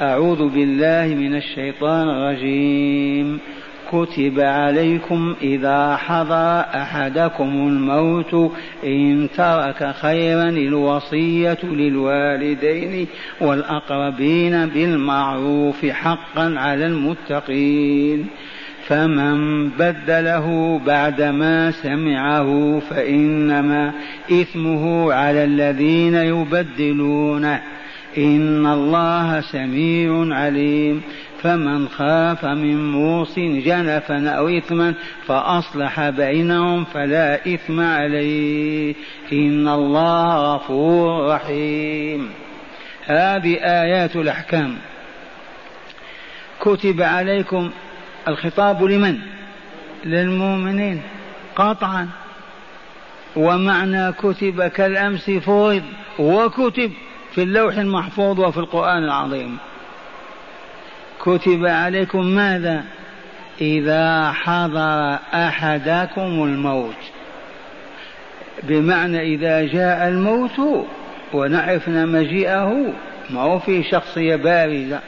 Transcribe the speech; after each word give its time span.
أعوذ 0.00 0.48
بالله 0.48 1.14
من 1.14 1.34
الشيطان 1.34 2.08
الرجيم. 2.08 3.38
كتب 3.92 4.40
عليكم 4.40 5.34
إذا 5.42 5.96
حضر 5.96 6.60
أحدكم 6.60 7.44
الموت 7.44 8.52
إن 8.84 9.28
ترك 9.36 9.94
خيرا 10.00 10.48
الوصية 10.48 11.58
للوالدين 11.62 13.06
والأقربين 13.40 14.66
بالمعروف 14.66 15.86
حقا 15.86 16.54
على 16.56 16.86
المتقين. 16.86 18.26
فمن 18.86 19.68
بدله 19.68 20.78
بعدما 20.86 21.70
سمعه 21.70 22.80
فإنما 22.90 23.92
إثمه 24.30 25.12
على 25.12 25.44
الذين 25.44 26.14
يبدلونه. 26.14 27.75
إن 28.18 28.66
الله 28.66 29.40
سميع 29.40 30.36
عليم. 30.36 31.02
فمن 31.42 31.88
خاف 31.88 32.44
من 32.44 32.92
موص 32.92 33.38
جنفا 33.38 34.28
أو 34.28 34.48
إثما 34.48 34.94
فأصلح 35.26 36.08
بينهم 36.08 36.84
فلا 36.84 37.54
إثم 37.54 37.80
عليه. 37.80 38.94
إن 39.32 39.68
الله 39.68 40.54
غفور 40.54 41.34
رحيم. 41.34 42.30
هذه 43.06 43.54
آيات 43.54 44.16
الأحكام. 44.16 44.76
كتب 46.60 47.02
عليكم 47.02 47.70
الخطاب 48.28 48.84
لمن؟ 48.84 49.18
للمؤمنين. 50.04 51.02
قطعا 51.56 52.08
ومعنى 53.36 54.12
كتب 54.12 54.62
كالأمس 54.62 55.30
فرض 55.30 55.82
وكتب 56.18 56.92
في 57.36 57.42
اللوح 57.42 57.78
المحفوظ 57.78 58.40
وفي 58.40 58.58
القرآن 58.58 59.04
العظيم. 59.04 59.58
كتب 61.20 61.66
عليكم 61.66 62.26
ماذا؟ 62.26 62.84
إذا 63.60 64.32
حضر 64.32 65.18
أحدكم 65.34 66.20
الموت. 66.20 66.96
بمعنى 68.62 69.20
إذا 69.20 69.66
جاء 69.66 70.08
الموت 70.08 70.86
ونعرفنا 71.32 72.06
مجيئه 72.06 72.92
ما 73.30 73.40
هو 73.40 73.58
في 73.58 73.82
شخصية 73.82 74.36
بارزة. 74.36 75.00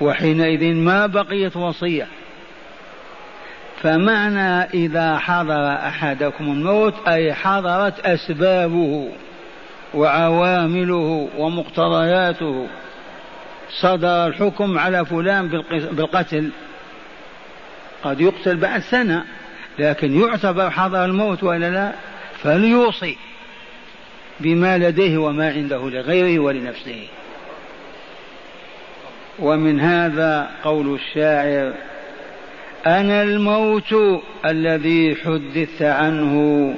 وحينئذ 0.00 0.74
ما 0.74 1.06
بقيت 1.06 1.56
وصية. 1.56 2.06
فمعنى 3.82 4.62
إذا 4.74 5.18
حضر 5.18 5.74
أحدكم 5.74 6.44
الموت 6.44 6.94
أي 7.08 7.34
حضرت 7.34 8.00
أسبابه. 8.06 9.08
وعوامله 9.94 11.28
ومقتضياته 11.38 12.66
صدر 13.80 14.26
الحكم 14.26 14.78
على 14.78 15.04
فلان 15.04 15.48
بالقتل. 15.92 16.50
قد 18.04 18.20
يقتل 18.20 18.56
بعد 18.56 18.80
سنة 18.80 19.24
لكن 19.78 20.20
يعتبر 20.20 20.70
حضر 20.70 21.04
الموت 21.04 21.42
ولا 21.42 21.70
لا؟ 21.70 21.92
فليوصي 22.42 23.16
بما 24.40 24.78
لديه 24.78 25.18
وما 25.18 25.52
عنده 25.52 25.90
لغيره 25.90 26.38
ولنفسه. 26.38 27.06
ومن 29.38 29.80
هذا 29.80 30.50
قول 30.64 30.94
الشاعر 30.94 31.72
أنا 32.86 33.22
الموت 33.22 33.94
الذي 34.46 35.16
حدثت 35.24 35.82
عنه. 35.82 36.74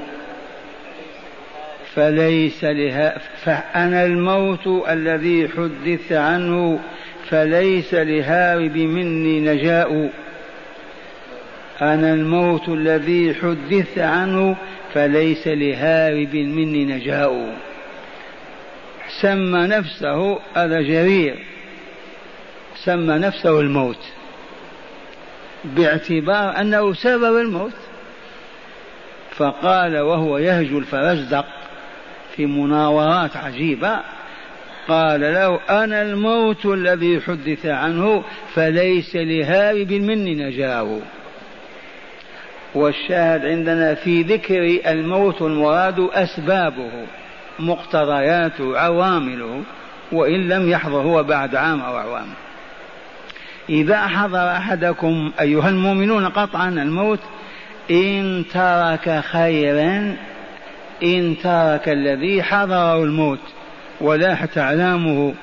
فليس 1.95 2.65
لها 2.65 3.19
فأنا 3.45 4.05
الموت 4.05 4.67
الذي 4.89 5.49
حدثت 5.49 6.13
عنه 6.13 6.81
فليس 7.29 7.95
لهارب 7.95 8.77
مني 8.77 9.41
نجاء. 9.41 10.11
أنا 11.83 12.15
الموت 12.15 12.69
الذي 12.69 13.35
حدثت 13.35 13.99
عنه 13.99 14.57
فليس 14.95 15.49
لهارب 15.49 16.35
مني 16.35 16.85
نجاء. 16.85 17.57
سمى 19.21 19.67
نفسه 19.67 20.39
هذا 20.55 20.81
جرير. 20.81 21.39
سمى 22.77 23.15
نفسه 23.19 23.61
الموت. 23.61 24.05
باعتبار 25.65 26.61
أنه 26.61 26.95
سبب 26.95 27.39
الموت. 27.39 27.73
فقال 29.37 29.99
وهو 29.99 30.39
يهجو 30.39 30.79
الفرزدق 30.79 31.54
في 32.37 32.47
مناورات 32.47 33.37
عجيبة. 33.37 34.01
قال 34.89 35.21
له 35.21 35.61
أنا 35.71 36.03
الموت 36.03 36.67
الذي 36.67 37.21
حدث 37.21 37.67
عنه 37.67 38.23
فليس 38.55 39.17
لهارب 39.17 39.93
مني 39.93 40.35
نجاه 40.35 40.99
والشاهد 42.75 43.47
عندنا 43.47 43.95
في 43.95 44.23
ذكر 44.23 44.91
الموت 44.91 45.43
المراد 45.43 46.09
أسبابه 46.13 46.91
مقتضياته 47.59 48.79
عوامله 48.79 49.63
وإن 50.13 50.49
لم 50.49 50.71
يحضر 50.71 51.01
هو 51.01 51.23
بعد 51.23 51.55
عام 51.55 51.81
أو 51.81 51.99
أعوام 51.99 52.27
إذا 53.69 54.07
حضر 54.07 54.51
أحدكم 54.51 55.33
أيها 55.41 55.69
المؤمنون 55.69 56.29
قطعا 56.29 56.69
الموت 56.69 57.21
إن 57.91 58.45
ترك 58.53 59.21
خيرا 59.21 60.17
إن 61.05 61.37
ترك 61.43 61.89
الذي 61.89 62.43
حضره 62.43 63.05
الموت 63.05 63.41
ولاحت 64.01 64.59
أعلامه 64.59 65.35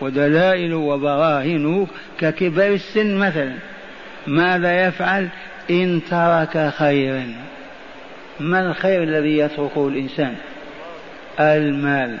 ودلائل 0.00 0.74
وبراهينه 0.74 1.86
ككبر 2.18 2.66
السن 2.66 3.16
مثلا 3.16 3.52
ماذا 4.26 4.86
يفعل؟ 4.86 5.28
إن 5.70 6.00
ترك 6.10 6.72
خيرا. 6.78 7.34
ما 8.40 8.60
الخير 8.60 9.02
الذي 9.02 9.38
يتركه 9.38 9.88
الإنسان؟ 9.88 10.34
المال. 11.40 12.18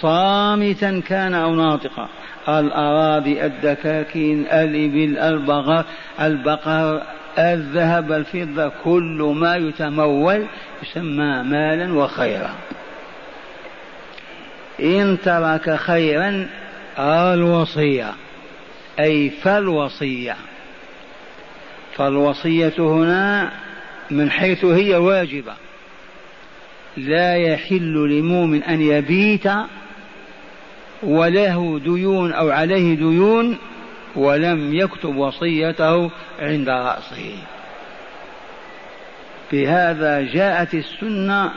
صامتا 0.00 1.02
كان 1.08 1.34
أو 1.34 1.54
ناطقا. 1.54 2.08
الأراضي 2.48 3.46
الدكاكين 3.46 4.46
الإبل 4.46 5.18
البقر 5.18 5.84
البقر 6.20 7.02
الذهب 7.38 8.12
الفضة 8.12 8.72
كل 8.84 9.34
ما 9.36 9.56
يتمول 9.56 10.46
يسمى 10.82 11.42
مالا 11.42 11.92
وخيرا. 11.92 12.54
إن 14.80 15.18
ترك 15.24 15.76
خيرا 15.76 16.48
الوصية 16.98 18.12
أي 19.00 19.30
فالوصية. 19.30 20.36
فالوصية 21.96 22.74
هنا 22.78 23.50
من 24.10 24.30
حيث 24.30 24.64
هي 24.64 24.96
واجبة. 24.96 25.52
لا 26.96 27.36
يحل 27.36 28.18
لمؤمن 28.18 28.62
أن 28.62 28.80
يبيت 28.80 29.46
وله 31.02 31.80
ديون 31.84 32.32
أو 32.32 32.50
عليه 32.50 32.96
ديون 32.96 33.58
ولم 34.16 34.74
يكتب 34.74 35.16
وصيته 35.16 36.10
عند 36.38 36.68
رأسه. 36.68 37.36
بهذا 39.52 40.20
جاءت 40.20 40.74
السنة 40.74 41.52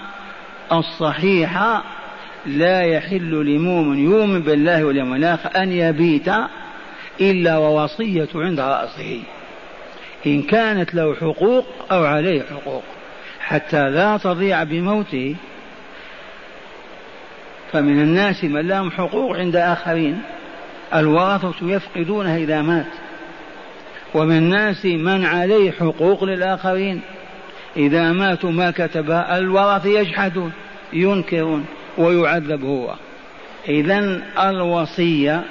الصحيحة 0.71 1.83
لا 2.45 2.81
يحل 2.81 3.45
لمؤمن 3.45 3.97
يؤمن 3.99 4.41
بالله 4.41 4.83
واليوم 4.83 5.13
الآخر 5.13 5.63
أن 5.63 5.71
يبيت 5.71 6.29
إلا 7.21 7.57
ووصية 7.57 8.29
عند 8.35 8.59
رأسه. 8.59 9.19
إن 10.25 10.41
كانت 10.41 10.93
له 10.95 11.15
حقوق 11.15 11.65
أو 11.91 12.05
عليه 12.05 12.41
حقوق 12.41 12.83
حتى 13.39 13.89
لا 13.89 14.17
تضيع 14.17 14.63
بموته. 14.63 15.35
فمن 17.71 18.01
الناس 18.01 18.43
من 18.43 18.67
لهم 18.67 18.91
حقوق 18.91 19.37
عند 19.37 19.55
آخرين. 19.55 20.21
الورثة 20.95 21.53
يفقدونها 21.61 22.37
إذا 22.37 22.61
مات. 22.61 22.85
ومن 24.13 24.37
الناس 24.37 24.85
من 24.85 25.25
عليه 25.25 25.71
حقوق 25.71 26.23
للآخرين. 26.23 27.01
إذا 27.77 28.11
ماتوا 28.11 28.51
ما 28.51 28.71
كتبها 28.71 29.37
الورثة 29.37 29.89
يجحدون 29.89 30.51
ينكرون 30.93 31.65
ويعذب 31.97 32.63
هو. 32.63 32.93
إذا 33.69 34.21
الوصية 34.39 35.43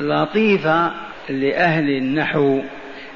لطيفة 0.00 0.92
لأهل 1.28 1.90
النحو. 1.90 2.60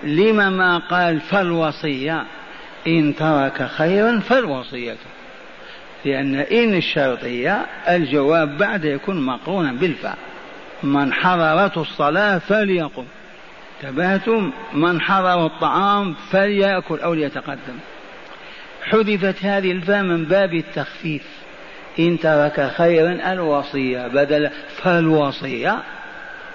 لما 0.04 0.50
ما 0.50 0.78
قال 0.78 1.20
فالوصية؟ 1.20 2.24
إن 2.86 3.14
ترك 3.16 3.66
خيرا 3.66 4.20
فالوصية. 4.20 4.96
لأن 6.04 6.34
إن 6.34 6.74
الشرطية 6.74 7.66
الجواب 7.88 8.58
بعد 8.58 8.84
يكون 8.84 9.20
مقرونا 9.20 9.72
بالفاء 9.72 10.18
من 10.82 11.12
حضرته 11.12 11.80
الصلاة 11.80 12.38
فليقم. 12.38 13.04
تبهتم. 13.82 14.52
من 14.74 15.00
حضر 15.00 15.46
الطعام 15.46 16.14
فليأكل 16.14 16.98
أو 16.98 17.14
ليتقدم. 17.14 17.78
حذفت 18.82 19.44
هذه 19.44 19.72
الفاء 19.72 20.02
من 20.02 20.24
باب 20.24 20.54
التخفيف. 20.54 21.26
إن 21.98 22.18
ترك 22.18 22.72
خيرا 22.76 23.32
الوصية 23.32 24.08
بدل 24.08 24.50
فالوصية. 24.76 25.82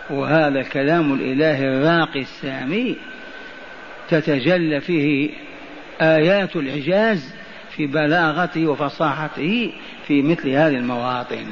وهذا 0.09 0.59
الكلام 0.59 1.13
الإلهي 1.13 1.68
الراقي 1.68 2.21
السامي. 2.21 2.95
تتجلى 4.09 4.81
فيه 4.81 5.30
آيات 6.01 6.56
الإعجاز 6.56 7.35
في 7.69 7.88
بلاغته 7.88 8.68
وفصاحته 8.68 9.73
في 10.07 10.21
مثل 10.21 10.50
هذه 10.50 10.75
المواطن. 10.75 11.45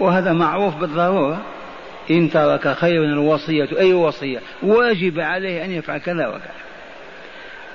وهذا 0.00 0.32
معروف 0.32 0.76
بالضرورة. 0.76 1.40
إن 2.10 2.30
ترك 2.30 2.68
خيرا 2.68 3.04
الوصية 3.04 3.68
أي 3.78 3.92
وصية؟ 3.92 4.38
واجب 4.62 5.20
عليه 5.20 5.64
أن 5.64 5.70
يفعل 5.70 5.98
كذا 5.98 6.28
وكذا. 6.28 6.52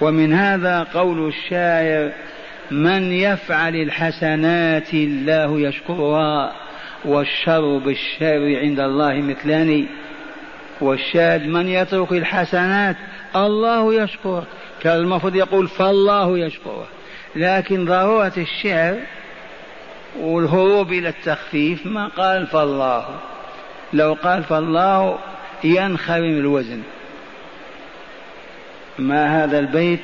ومن 0.01 0.33
هذا 0.33 0.83
قول 0.83 1.27
الشاعر 1.27 2.11
من 2.71 3.11
يفعل 3.11 3.75
الحسنات 3.75 4.93
الله 4.93 5.59
يشكرها 5.59 6.55
والشر 7.05 7.77
بالشر 7.77 8.59
عند 8.59 8.79
الله 8.79 9.13
مثلان 9.13 9.85
والشاهد 10.81 11.47
من 11.47 11.67
يترك 11.67 12.11
الحسنات 12.11 12.95
الله 13.35 14.03
يشكره. 14.03 14.47
كان 14.81 14.97
المفروض 14.97 15.35
يقول 15.35 15.67
فالله 15.67 16.39
يشكره. 16.39 16.87
لكن 17.35 17.85
ضرورة 17.85 18.33
الشعر 18.37 18.97
والهروب 20.19 20.91
إلى 20.93 21.09
التخفيف 21.09 21.85
ما 21.85 22.07
قال 22.07 22.47
فالله. 22.47 23.05
لو 23.93 24.13
قال 24.13 24.43
فالله 24.43 25.19
ينخرم 25.63 26.37
الوزن. 26.39 26.81
ما 28.99 29.43
هذا 29.43 29.59
البيت؟ 29.59 29.99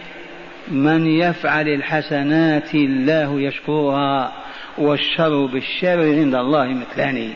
من 0.67 1.07
يفعل 1.07 1.67
الحسنات 1.67 2.75
الله 2.75 3.41
يشكرها 3.41 4.33
والشر 4.77 5.45
بالشر 5.45 6.01
عند 6.01 6.35
الله 6.35 6.67
مثلان 6.67 7.33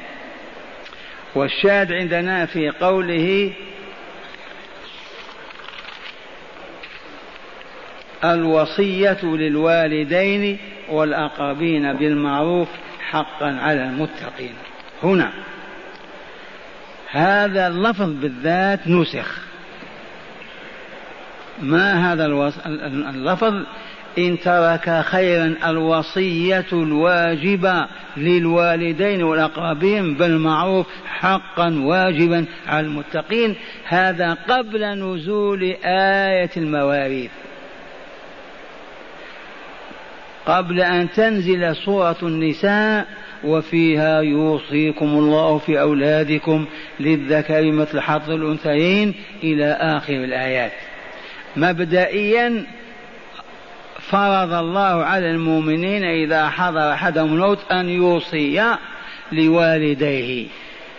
والشاهد 1.36 1.92
عندنا 1.92 2.46
في 2.46 2.70
قوله 2.70 3.54
الوصية 8.24 9.20
للوالدين 9.24 10.58
والأقربين 10.90 11.94
بالمعروف 11.94 12.68
حقا 13.10 13.58
على 13.62 13.86
المتقين. 13.86 14.54
هنا. 15.04 15.32
هذا 17.12 17.68
اللفظ 17.68 18.10
بالذات 18.22 18.88
نسخ. 18.88 19.42
ما 21.62 22.14
هذا 22.14 22.26
اللفظ؟ 23.10 23.54
إن 24.18 24.40
ترك 24.40 25.02
خيرا 25.06 25.56
الوصية 25.66 26.66
الواجبة 26.74 27.88
للوالدين 28.18 29.24
والأقربين 29.24 30.14
بالمعروف 30.16 30.88
حقا 31.06 31.80
واجبا 31.84 32.46
على 32.68 32.88
المتقين. 32.88 33.56
هذا 33.86 34.34
قبل 34.34 34.86
نزول 34.86 35.76
آية 35.86 36.50
المواريث. 36.58 37.32
قبل 40.46 40.82
أن 40.82 41.12
تنزل 41.12 41.76
سورة 41.76 42.18
النساء 42.24 43.08
وفيها 43.44 44.22
يوصيكم 44.22 45.06
الله 45.06 45.58
في 45.58 45.82
أولادكم 45.82 46.66
للذكر 47.00 47.72
مثل 47.72 48.00
حظ 48.00 48.30
الأنثيين 48.30 49.14
إلى 49.44 49.72
آخر 49.72 50.14
الآيات. 50.14 50.72
مبدئيا 51.56 52.66
فرض 54.00 54.54
الله 54.54 55.04
على 55.04 55.32
المؤمنين 55.32 56.04
إذا 56.04 56.50
حضر 56.50 56.94
أحدهم 56.94 57.34
الموت 57.34 57.72
أن 57.72 57.90
يوصي 57.90 58.76
لوالديه 59.32 60.48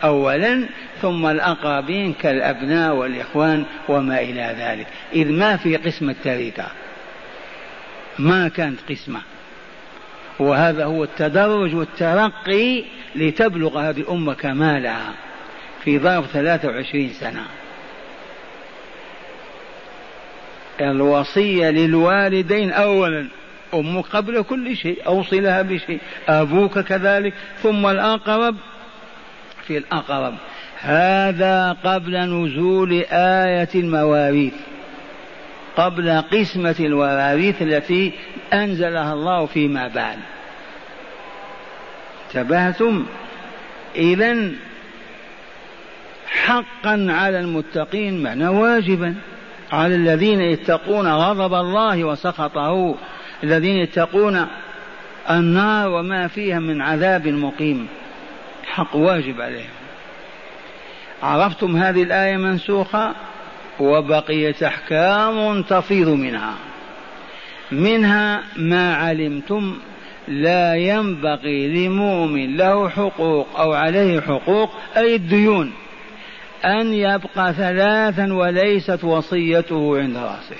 أولا 0.04 0.68
ثم 1.02 1.26
الأقربين 1.26 2.12
كالأبناء 2.12 2.94
والإخوان 2.94 3.64
وما 3.88 4.20
إلى 4.20 4.54
ذلك. 4.58 4.86
إذ 5.14 5.32
ما 5.32 5.56
في 5.56 5.76
قسمة 5.76 6.12
التركة. 6.12 6.66
ما 8.18 8.48
كانت 8.48 8.78
قسمة. 8.90 9.20
وهذا 10.38 10.84
هو 10.84 11.04
التدرج 11.04 11.74
والترقي 11.74 12.84
لتبلغ 13.14 13.78
هذه 13.78 14.00
الأمة 14.00 14.34
كمالها 14.34 15.14
في 15.84 15.98
ظرف 15.98 16.32
23 16.32 17.08
سنة. 17.08 17.42
الوصية 20.80 21.70
للوالدين 21.70 22.70
أولا 22.72 23.28
أمك 23.74 24.04
قبل 24.06 24.42
كل 24.42 24.76
شيء 24.76 25.06
أوصي 25.06 25.40
لها 25.40 25.62
بشيء 25.62 26.00
أبوك 26.28 26.78
كذلك 26.78 27.34
ثم 27.62 27.86
الأقرب 27.86 28.56
في 29.66 29.78
الأقرب. 29.78 30.34
هذا 30.80 31.76
قبل 31.84 32.16
نزول 32.16 33.04
آية 33.10 33.68
المواريث. 33.74 34.54
قبل 35.76 36.22
قسمة 36.32 36.76
الواريث 36.80 37.62
التي 37.62 38.12
أنزلها 38.52 39.12
الله 39.12 39.46
فيما 39.46 39.88
بعد. 39.88 40.18
انتبهتم؟ 42.26 43.06
إذا 43.96 44.52
حقا 46.26 47.06
على 47.10 47.40
المتقين 47.40 48.22
معنى 48.22 48.48
واجبا. 48.48 49.14
على 49.72 49.94
الذين 49.94 50.40
يتقون 50.40 51.08
غضب 51.08 51.54
الله 51.54 52.04
وسخطه 52.04 52.94
الذين 53.44 53.76
يتقون 53.76 54.46
النار 55.30 55.88
وما 55.88 56.28
فيها 56.28 56.58
من 56.58 56.82
عذاب 56.82 57.28
مقيم. 57.28 57.88
حق 58.66 58.96
واجب 58.96 59.40
عليهم. 59.40 59.76
عرفتم 61.22 61.76
هذه 61.76 62.02
الآية 62.02 62.36
منسوخة؟ 62.36 63.14
وبقيت 63.80 64.62
أحكام 64.62 65.62
تفيض 65.62 66.08
منها. 66.08 66.54
منها 67.72 68.42
ما 68.56 68.94
علمتم 68.94 69.76
لا 70.28 70.74
ينبغي 70.74 71.68
لمؤمن 71.68 72.56
له 72.56 72.88
حقوق 72.88 73.60
أو 73.60 73.72
عليه 73.72 74.20
حقوق 74.20 74.70
أي 74.96 75.14
الديون 75.14 75.72
أن 76.64 76.94
يبقى 76.94 77.54
ثلاثا 77.54 78.32
وليست 78.32 79.04
وصيته 79.04 79.98
عند 79.98 80.16
رأسه. 80.16 80.56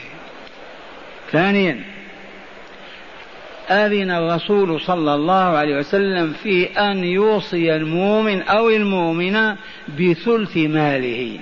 ثانيا 1.33 1.81
أذن 3.71 4.11
الرسول 4.11 4.81
صلى 4.81 5.15
الله 5.15 5.35
عليه 5.35 5.79
وسلم 5.79 6.33
في 6.33 6.65
أن 6.65 7.05
يوصي 7.05 7.77
المؤمن 7.77 8.43
أو 8.43 8.71
المؤمنة 8.71 9.57
بثلث 9.99 10.57
ماله. 10.57 11.39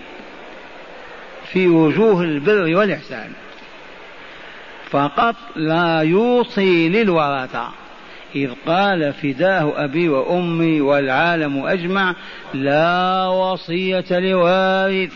في 1.55 1.69
وجوه 1.69 2.23
البر 2.23 2.77
والإحسان. 2.77 3.31
فقط 4.91 5.35
لا 5.57 6.01
يوصي 6.01 6.89
للورثة. 6.89 7.69
إذ 8.37 8.51
قال 8.67 9.13
فداه 9.13 9.85
أبي 9.85 10.09
وأمي 10.09 10.81
والعالم 10.81 11.67
أجمع 11.67 12.15
لا 12.55 13.27
وصية 13.27 14.05
لوارث. 14.11 15.13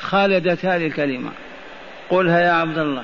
خالدت 0.00 0.64
هذه 0.64 0.86
الكلمة. 0.86 1.30
قلها 2.10 2.40
يا 2.40 2.50
عبد 2.50 2.78
الله. 2.78 3.02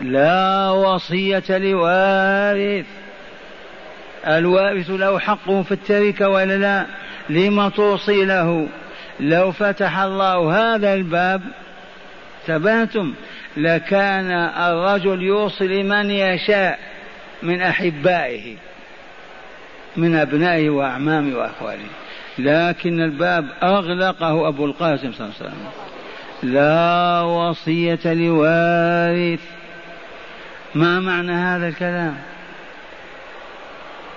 لا 0.00 0.70
وصية 0.70 1.58
لوارث. 1.58 2.86
الوارث 4.26 4.90
له 4.90 5.18
حق 5.18 5.50
في 5.50 5.72
التركة 5.72 6.28
ولا 6.28 6.58
لا؟ 6.58 6.86
لما 7.28 7.68
توصي 7.68 8.24
له؟ 8.24 8.68
لو 9.20 9.52
فتح 9.52 9.98
الله 9.98 10.56
هذا 10.74 10.94
الباب 10.94 11.42
تبهتم. 12.46 13.14
لكان 13.56 14.30
الرجل 14.56 15.22
يوصي 15.22 15.66
لمن 15.66 16.10
يشاء 16.10 16.78
من 17.42 17.62
أحبائه 17.62 18.56
من 19.96 20.16
أبنائه 20.16 20.70
وأعمامه 20.70 21.38
وأخواله. 21.38 21.86
لكن 22.38 23.00
الباب 23.00 23.46
أغلقه 23.62 24.48
أبو 24.48 24.64
القاسم 24.64 25.12
صلى 25.12 25.26
الله 25.26 25.34
عليه 25.40 25.50
وسلم. 25.50 25.68
لا 26.42 27.20
وصية 27.20 28.14
لوارث. 28.14 29.40
ما 30.74 31.00
معنى 31.00 31.32
هذا 31.32 31.68
الكلام؟ 31.68 32.16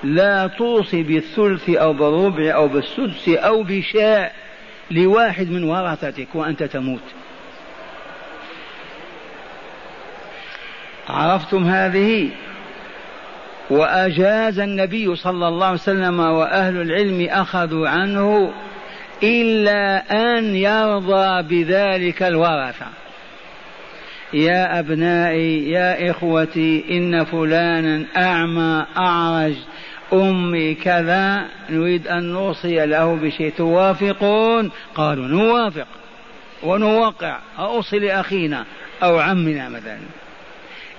لا 0.03 0.47
توصي 0.47 1.03
بالثلث 1.03 1.69
أو 1.69 1.93
بالربع 1.93 2.55
أو 2.55 2.67
بالسدس 2.67 3.29
أو 3.29 3.63
بشاء. 3.63 4.42
لواحد 4.93 5.49
من 5.49 5.63
ورثتك 5.63 6.27
وأنت 6.33 6.63
تموت. 6.63 7.01
عرفتم 11.09 11.63
هذه؟ 11.65 12.29
وأجاز 13.69 14.59
النبي 14.59 15.15
صلى 15.15 15.47
الله 15.47 15.65
عليه 15.65 15.79
وسلم 15.79 16.19
وأهل 16.19 16.81
العلم 16.81 17.27
أخذوا 17.29 17.89
عنه 17.89 18.53
إلا 19.23 20.03
أن 20.11 20.55
يرضى 20.55 21.41
بذلك 21.41 22.23
الورثة. 22.23 22.85
يا 24.33 24.79
أبنائي 24.79 25.69
يا 25.69 26.11
إخوتي 26.11 26.83
إن 26.91 27.23
فلانا 27.23 28.05
أعمى 28.17 28.85
أعرج 28.97 29.55
أمي 30.13 30.75
كذا 30.75 31.45
نريد 31.69 32.07
أن 32.07 32.23
نوصي 32.23 32.85
له 32.85 33.15
بشيء. 33.15 33.53
توافقون؟ 33.57 34.71
قالوا 34.95 35.27
نوافق. 35.27 35.87
ونوقع. 36.63 37.39
أوصي 37.59 37.99
لأخينا 37.99 38.65
أو 39.03 39.19
عمنا 39.19 39.69
مثلا. 39.69 39.97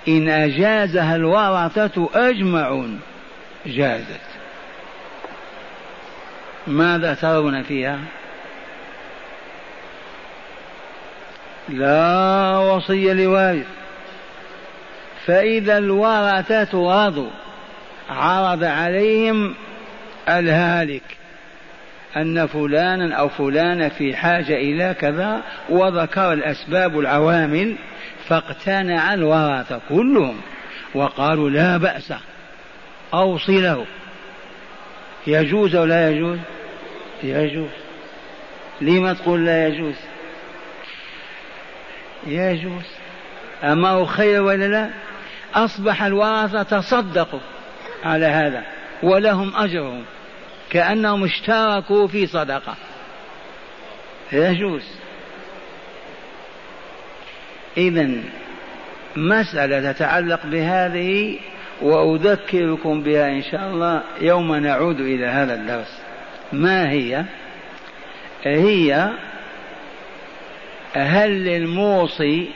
إن 0.09 0.29
أجازها 0.29 1.17
الورثة 1.17 2.09
أجمعون 2.15 3.01
جازت. 3.67 4.21
ماذا 6.67 7.15
ترون 7.15 7.63
فيها؟ 7.63 7.99
لا 11.69 12.59
وصية 12.59 13.13
لوارث. 13.13 13.67
فإذا 15.27 15.79
الورثة 15.79 17.05
رضوا 17.07 17.31
عرض 18.11 18.65
عليهم 18.65 19.55
الهالك 20.29 21.03
أن 22.17 22.47
فلانا 22.47 23.15
أو 23.15 23.29
فلانة 23.29 23.89
في 23.89 24.17
حاجة 24.17 24.55
إلى 24.55 24.95
كذا 25.01 25.43
وذكر 25.69 26.33
الأسباب 26.33 26.99
العوامل 26.99 27.77
فاقتنع 28.29 29.15
الورثة 29.15 29.81
كلهم 29.89 30.41
وقالوا 30.95 31.51
لا 31.51 31.77
بأس 31.77 32.15
أوصي 33.15 33.61
له 33.61 33.87
يجوز 35.27 35.75
أو 35.75 35.85
لا 35.85 36.11
يجوز؟ 36.11 36.39
يجوز. 37.23 37.71
لما 38.81 39.13
تقول 39.13 39.47
لا 39.47 39.69
يجوز؟ 39.69 39.95
يجوز. 42.27 42.85
أما 43.65 43.91
هو 43.91 44.05
خير 44.05 44.43
ولا 44.43 44.65
لا؟ 44.65 44.91
أصبح 45.55 46.03
الورثة 46.03 46.63
تصدقوا 46.63 47.41
على 48.05 48.27
هذا 48.27 48.63
ولهم 49.03 49.57
أجرهم 49.57 50.05
كأنهم 50.71 51.25
اشتركوا 51.25 52.07
في 52.07 52.27
صدقة. 52.27 52.75
يجوز. 54.33 54.83
إذا 57.77 58.11
مسألة 59.17 59.93
تتعلق 59.93 60.47
بهذه 60.47 61.39
وأذكركم 61.83 63.03
بها 63.03 63.29
إن 63.29 63.43
شاء 63.43 63.71
الله 63.71 64.03
يوم 64.21 64.55
نعود 64.55 65.01
إلى 65.01 65.27
هذا 65.27 65.55
الدرس. 65.55 66.01
ما 66.53 66.91
هي؟ 66.91 67.25
هي 68.43 69.11
هل 70.95 71.45
للموصي 71.45 72.51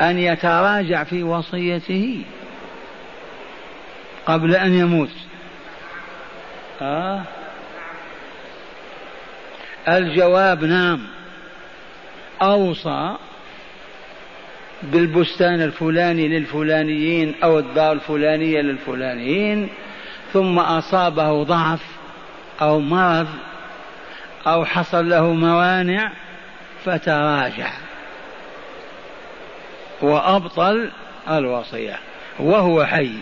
أن 0.00 0.18
يتراجع 0.18 1.04
في 1.04 1.22
وصيته؟ 1.22 2.24
قبل 4.26 4.54
أن 4.54 4.74
يموت. 4.74 5.10
آه. 6.82 7.22
الجواب 9.88 10.64
نعم. 10.64 11.00
أوصى 12.42 13.16
بالبستان 14.82 15.62
الفلاني 15.62 16.28
للفلانيين 16.28 17.34
أو 17.44 17.58
الدار 17.58 17.92
الفلانية 17.92 18.60
للفلانيين 18.60 19.68
ثم 20.32 20.58
أصابه 20.58 21.42
ضعف 21.42 21.82
أو 22.62 22.80
مرض 22.80 23.28
أو 24.46 24.64
حصل 24.64 25.08
له 25.10 25.32
موانع 25.32 26.12
فتراجع. 26.84 27.70
وأبطل 30.02 30.90
الوصية. 31.30 31.98
وهو 32.38 32.84
حي. 32.84 33.12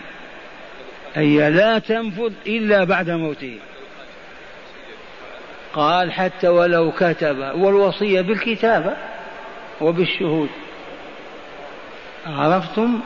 هي 1.15 1.49
لا 1.49 1.79
تنفذ 1.79 2.33
إلا 2.47 2.83
بعد 2.83 3.09
موته. 3.09 3.57
قال 5.73 6.11
حتى 6.11 6.47
ولو 6.47 6.91
كتب 6.91 7.37
والوصية 7.55 8.21
بالكتابة 8.21 8.93
وبالشهود. 9.81 10.49
عرفتم؟ 12.25 12.99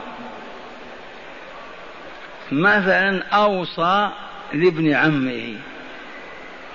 مثلا 2.52 3.22
أوصى 3.32 4.10
لابن 4.52 4.92
عمه 4.92 5.54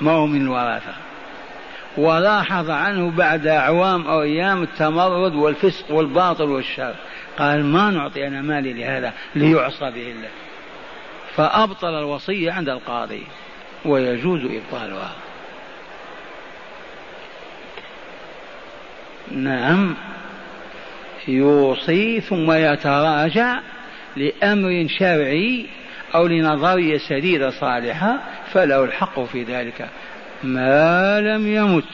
ما 0.01 0.11
هو 0.11 0.25
من 0.27 0.41
الوراثة 0.41 0.93
ولاحظ 1.97 2.69
عنه 2.69 3.11
بعد 3.11 3.47
أعوام 3.47 4.07
أو 4.07 4.21
أيام 4.21 4.63
التمرد 4.63 5.35
والفسق 5.35 5.91
والباطل 5.91 6.43
والشر. 6.43 6.95
قال 7.37 7.65
ما 7.65 7.89
نعطي 7.89 8.27
أنا 8.27 8.41
مالي 8.41 8.73
لهذا 8.73 9.13
ليعصى 9.35 9.91
به 9.91 10.11
الله. 10.11 10.29
فأبطل 11.35 11.99
الوصية 11.99 12.51
عند 12.51 12.69
القاضي 12.69 13.23
ويجوز 13.85 14.41
إبطالها. 14.45 15.11
نعم. 19.31 19.95
يوصي 21.27 22.21
ثم 22.21 22.51
يتراجع 22.51 23.59
لأمر 24.15 24.87
شرعي 24.99 25.65
أو 26.15 26.27
لنظرية 26.27 26.97
سديدة 26.97 27.49
صالحة 27.49 28.19
فله 28.51 28.83
الحق 28.83 29.19
في 29.19 29.43
ذلك. 29.43 29.89
ما 30.43 31.19
لم 31.21 31.47
يمت 31.47 31.87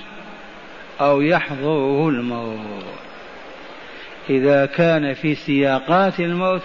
أو 1.02 1.22
يحضره 1.22 2.10
الموت. 2.10 3.00
إذا 4.30 4.66
كان 4.66 5.14
في 5.14 5.36
سياقات 5.36 6.20
الموت 6.20 6.62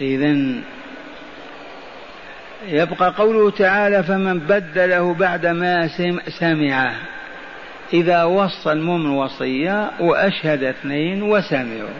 إذا 0.00 0.60
يبقى 2.66 3.14
قوله 3.18 3.50
تعالى 3.50 4.02
فمن 4.02 4.38
بدله 4.38 5.14
بعد 5.14 5.46
ما 5.46 5.88
سمعه. 6.38 6.94
إذا 7.92 8.24
وصى 8.24 8.72
المؤمن 8.72 9.10
وصية 9.10 9.90
وأشهد 10.00 10.62
اثنين 10.62 11.22
وسمعوا 11.22 11.98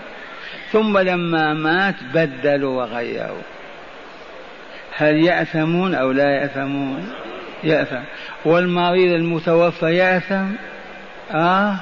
ثم 0.72 0.98
لما 0.98 1.54
مات 1.54 1.94
بدلوا 2.14 2.82
وغيروا 2.82 3.42
هل 4.96 5.24
يأثمون 5.24 5.94
أو 5.94 6.12
لا 6.12 6.30
يأثمون؟ 6.30 7.12
يأثم. 7.64 8.02
والمريض 8.44 9.12
المتوفى 9.12 9.96
يأثم؟ 9.96 10.46
آه 11.30 11.76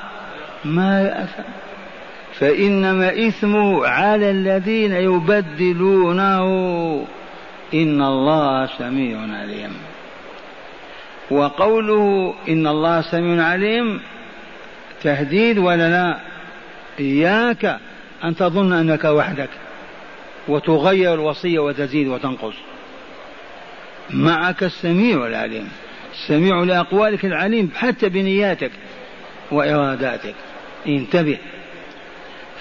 ما 0.64 1.02
يأثم. 1.02 1.42
فإنما 2.42 3.28
إثمه 3.28 3.86
على 3.86 4.30
الذين 4.30 4.92
يبدلونه. 4.92 6.44
إن 7.74 8.02
الله 8.02 8.66
سميع 8.66 9.18
عليم. 9.18 9.72
وقوله 11.30 12.34
إن 12.48 12.66
الله 12.66 13.00
سميع 13.00 13.44
عليم 13.44 14.00
تهديد 15.02 15.58
ولا 15.58 15.90
لا؟ 15.90 16.18
إياك 17.00 17.78
أن 18.24 18.36
تظن 18.36 18.72
أنك 18.72 19.04
وحدك 19.04 19.50
وتغير 20.48 21.14
الوصية 21.14 21.58
وتزيد 21.58 22.08
وتنقص. 22.08 22.54
معك 24.10 24.62
السميع 24.62 25.26
العليم 25.26 25.68
السميع 26.12 26.62
لأقوالك 26.62 27.24
العليم 27.24 27.70
حتى 27.74 28.08
بنياتك 28.08 28.70
وإراداتك. 29.50 30.34
انتبه. 30.86 31.38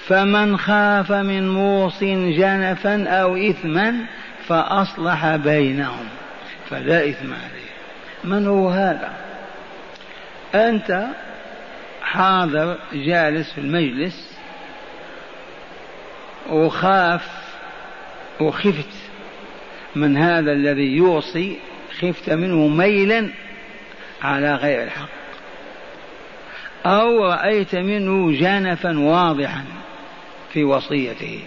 فمن 0.06 0.56
خاف 0.56 1.12
من 1.12 1.48
موص 1.48 2.00
جنفا 2.04 3.08
أو 3.08 3.36
إثما 3.36 3.94
فأصلح 4.48 5.36
بينهم. 5.36 6.08
فلا 6.70 7.08
إثم 7.08 7.32
عليه. 7.32 7.62
من 8.24 8.46
هو 8.46 8.68
هذا؟ 8.68 9.12
أنت 10.54 11.06
حاضر 12.02 12.78
جالس 12.92 13.52
في 13.52 13.60
المجلس 13.60 14.38
وخاف 16.50 17.28
وخفت 18.40 18.94
من 19.96 20.16
هذا 20.16 20.52
الذي 20.52 20.96
يوصي 20.96 21.58
خفت 22.00 22.30
منه 22.30 22.68
ميلا 22.68 23.28
على 24.22 24.54
غير 24.54 24.82
الحق. 24.82 25.08
أو 26.86 27.26
رأيت 27.26 27.74
منه 27.74 28.40
جانفا 28.40 28.98
واضحا. 28.98 29.64
في 30.52 30.64
وصيته. 30.64 31.40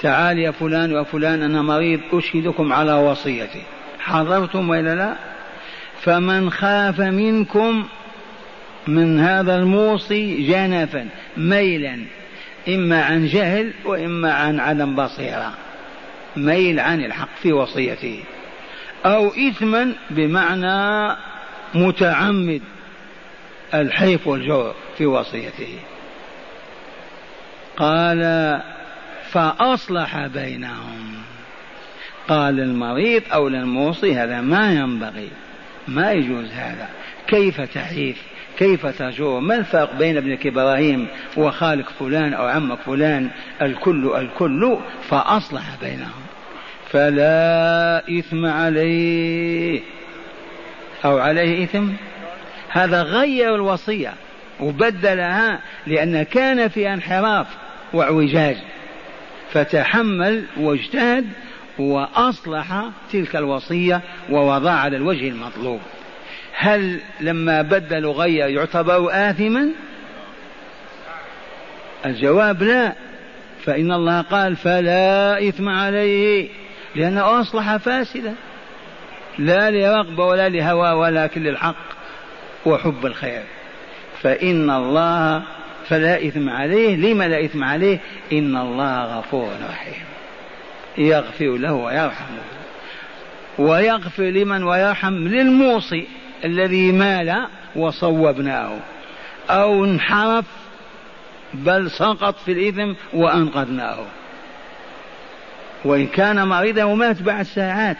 تعال 0.00 0.38
يا 0.38 0.50
فلان 0.50 0.96
وفلان 0.96 1.42
أنا 1.42 1.62
مريض 1.62 2.00
أشهدكم 2.12 2.72
على 2.72 2.92
وصيتي. 2.92 3.62
حضرتم 3.98 4.70
وإلا 4.70 4.94
لا؟ 4.94 5.14
فمن 6.00 6.50
خاف 6.50 7.00
منكم 7.00 7.86
من 8.86 9.20
هذا 9.20 9.56
الموصي 9.56 10.46
جنفا 10.46 11.08
ميلا 11.36 11.98
إما 12.68 13.04
عن 13.04 13.26
جهل 13.26 13.72
وإما 13.84 14.32
عن 14.32 14.60
عدم 14.60 14.96
بصيرة. 14.96 15.54
ميل 16.36 16.80
عن 16.80 17.04
الحق 17.04 17.36
في 17.42 17.52
وصيته. 17.52 18.20
أو 19.06 19.28
إثما 19.28 19.92
بمعنى 20.10 21.16
متعمد 21.74 22.62
الحيف 23.74 24.26
والجور 24.26 24.74
في 24.98 25.06
وصيته. 25.06 25.78
قال 27.76 28.60
فأصلح 29.30 30.26
بينهم. 30.26 31.14
قال 32.28 32.54
للمريض 32.54 33.22
أو 33.32 33.48
للموصي 33.48 34.14
هذا 34.14 34.40
ما 34.40 34.72
ينبغي 34.72 35.28
ما 35.88 36.12
يجوز 36.12 36.50
هذا. 36.50 36.88
كيف 37.26 37.60
تعيف 37.60 38.22
كيف 38.58 38.86
تجور 38.86 39.40
ما 39.40 39.56
الفرق 39.56 39.96
بين 39.98 40.16
ابنك 40.16 40.46
إبراهيم 40.46 41.06
وخالق 41.36 41.88
فلان 41.88 42.34
أو 42.34 42.46
عمك 42.46 42.78
فلان؟ 42.78 43.30
الكل 43.62 44.12
الكل 44.16 44.78
فأصلح 45.08 45.64
بينهم. 45.82 46.22
فلا 46.90 48.02
إثم 48.18 48.46
عليه. 48.46 49.80
أو 51.04 51.18
عليه 51.18 51.64
إثم؟ 51.64 51.88
هذا 52.68 53.02
غير 53.02 53.54
الوصية 53.54 54.12
وبدلها 54.60 55.60
لأن 55.86 56.22
كان 56.22 56.68
في 56.68 56.92
انحراف. 56.92 57.46
واعوجاج. 57.94 58.56
فتحمل 59.52 60.44
واجتهد 60.56 61.26
وأصلح 61.78 62.84
تلك 63.12 63.36
الوصية 63.36 64.00
ووضع 64.30 64.70
على 64.70 64.96
الوجه 64.96 65.28
المطلوب. 65.28 65.80
هل 66.56 67.00
لما 67.20 67.62
بدل 67.62 68.06
غير 68.06 68.48
يعتبر 68.48 69.08
آثما؟ 69.10 69.68
الجواب 72.06 72.62
لا. 72.62 72.92
فإن 73.64 73.92
الله 73.92 74.20
قال 74.20 74.56
فلا 74.56 75.48
إثم 75.48 75.68
عليه 75.68 76.48
لأنه 76.96 77.40
أصلح 77.40 77.76
فاسدا. 77.76 78.34
لا 79.38 79.70
لرغبة 79.70 80.24
ولا 80.24 80.48
لهوى 80.48 80.90
ولكن 80.90 81.42
للحق 81.42 81.84
وحب 82.66 83.06
الخير. 83.06 83.42
فإن 84.22 84.70
الله 84.70 85.42
فلا 85.88 86.28
إثم 86.28 86.50
عليه. 86.50 86.96
لما 86.96 87.28
لا 87.28 87.44
إثم 87.44 87.64
عليه؟ 87.64 87.98
إن 88.32 88.56
الله 88.56 89.18
غفور 89.18 89.50
رحيم. 89.70 90.04
يغفر 90.98 91.56
له 91.56 91.72
ويرحمه. 91.72 92.42
ويغفر 93.58 94.22
لمن 94.22 94.62
ويرحم 94.62 95.14
للموصي 95.14 96.06
الذي 96.44 96.92
مال 96.92 97.46
وصوبناه. 97.76 98.78
أو 99.50 99.84
انحرف 99.84 100.44
بل 101.54 101.90
سقط 101.90 102.38
في 102.38 102.52
الإثم 102.52 102.92
وأنقذناه. 103.12 103.98
وإن 105.84 106.06
كان 106.06 106.48
مريضا 106.48 106.84
ومات 106.84 107.22
بعد 107.22 107.42
ساعات 107.42 107.96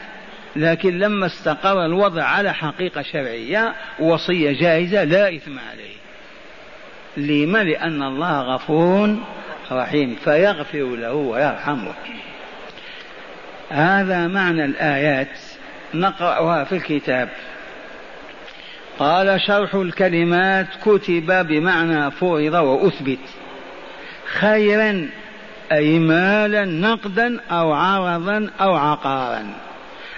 لكن 0.57 0.99
لما 0.99 1.26
استقر 1.26 1.85
الوضع 1.87 2.23
على 2.23 2.55
حقيقة 2.55 3.03
شرعية 3.03 3.75
وصية 4.00 4.53
جائزة 4.61 5.05
لا 5.05 5.37
إثم 5.37 5.59
عليه. 5.59 6.03
لما؟ 7.16 7.59
لأن 7.59 8.02
الله 8.02 8.40
غفور 8.42 9.16
رحيم 9.73 10.16
فيغفر 10.25 10.97
له 10.97 11.12
ويرحمه. 11.12 11.92
هذا 13.71 14.26
معنى 14.26 14.64
الآيات 14.64 15.38
نقرأها 15.94 16.64
في 16.64 16.76
الكتاب. 16.76 17.28
قال 18.99 19.40
شرح 19.40 19.75
الكلمات 19.75 20.66
كتب 20.85 21.47
بمعنى 21.47 22.11
فرض 22.11 22.54
وأثبت. 22.54 23.18
خيرا 24.26 25.09
أي 25.73 25.99
مالا 25.99 26.64
نقدا 26.64 27.40
أو 27.50 27.73
عرضا 27.73 28.50
أو 28.61 28.75
عقارا. 28.75 29.47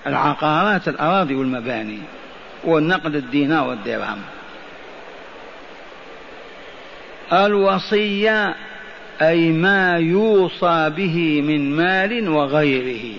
العقارات 0.07 0.89
الأراضي 0.89 1.35
والمباني 1.35 1.99
والنقد 2.65 3.15
الدينار 3.15 3.69
والدرهم. 3.69 4.19
الوصية 7.33 8.55
أي 9.23 9.53
ما 9.53 9.99
يوصى 9.99 10.93
به 10.97 11.43
من 11.43 11.77
مال 11.77 12.29
وغيره. 12.29 13.19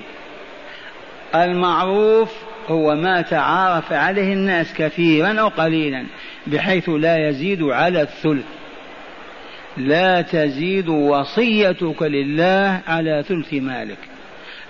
المعروف 1.36 2.32
هو 2.68 2.96
ما 2.96 3.22
تعارف 3.22 3.94
عليه 3.94 4.34
الناس 4.34 4.74
كثيرا 4.74 5.40
أو 5.40 5.48
قليلا 5.48 6.06
بحيث 6.48 6.90
لا 6.90 7.30
يزيد 7.30 7.64
على 7.64 8.02
الثلث. 8.02 8.46
لا 9.78 10.22
تزيد 10.22 10.88
وصيتك 10.90 12.04
لله 12.04 12.82
على 12.88 13.24
ثلث 13.28 13.54
مالك. 13.54 13.98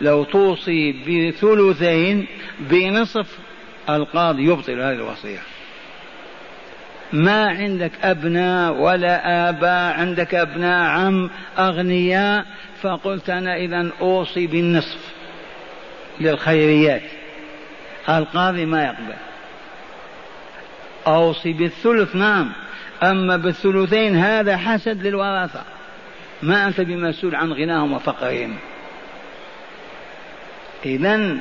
لو 0.02 0.24
توصي 0.24 0.92
بثلثين 0.92 2.28
بنصف 2.60 3.38
القاضي 3.90 4.44
يبطل 4.44 4.82
هذه 4.82 4.96
الوصية. 4.96 5.40
ما 7.14 7.50
عندك 7.50 7.92
أبناء 8.04 8.74
ولا 8.74 9.50
آباء 9.50 10.00
عندك 10.00 10.36
أبناء 10.36 10.90
عم 10.90 11.30
أغنياء. 11.60 12.46
فقلت 12.82 13.30
أنا 13.30 13.56
إذا 13.56 13.90
أوصي 14.02 14.48
بالنصف 14.48 15.14
للخيريات. 16.20 17.02
القاضي 18.10 18.66
ما 18.66 18.84
يقبل. 18.84 19.16
أوصي 21.08 21.54
بالثلث 21.54 22.16
نعم. 22.16 22.52
أما 23.04 23.38
بالثلثين 23.38 24.16
هذا 24.16 24.58
حسد 24.58 25.08
للوراثة. 25.08 25.64
ما 26.44 26.68
أنت 26.68 26.82
بمسؤول 26.82 27.36
عن 27.36 27.54
غناهم 27.54 27.94
وفقرهم. 27.94 28.56
إذا 30.86 31.38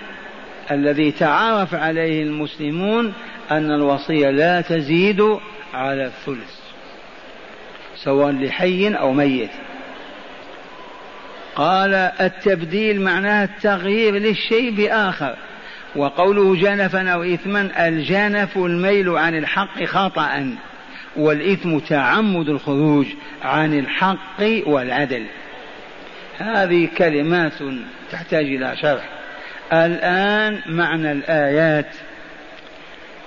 الذي 0.71 1.13
تعارف 1.13 1.75
عليه 1.75 2.23
المسلمون 2.23 3.13
أن 3.51 3.71
الوصية 3.71 4.31
لا 4.31 4.61
تزيد 4.61 5.39
على 5.77 6.07
الثلث 6.07 6.55
سواء 7.97 8.33
لحي 8.33 8.95
أو 8.95 9.13
ميت. 9.13 9.51
قال 11.57 11.95
التبديل 11.95 13.01
معناه 13.01 13.45
التغيير 13.45 14.15
للشيء 14.15 14.71
بآخر 14.71 15.37
وقوله 15.97 16.57
جنفا 16.57 17.09
أو 17.09 17.23
إثما 17.23 17.89
الجنف 17.89 18.57
الميل 18.57 19.09
عن 19.09 19.39
الحق 19.39 19.85
خطأ 19.85 20.57
والإثم 21.17 21.79
تعمد 21.79 22.49
الخروج 22.49 23.07
عن 23.43 23.79
الحق 23.79 24.67
والعدل. 24.67 25.27
هذه 26.39 26.89
كلمات 26.99 27.53
تحتاج 28.13 28.45
إلى 28.45 28.77
شرح. 28.77 29.09
الآن 29.73 30.61
معنى 30.67 31.13
الآيات 31.13 31.97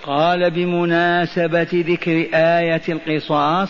قال 0.10 0.52
بمناسبة 0.52 1.68
ذكر 1.74 2.28
آية 2.34 2.82
القصاص 2.90 3.70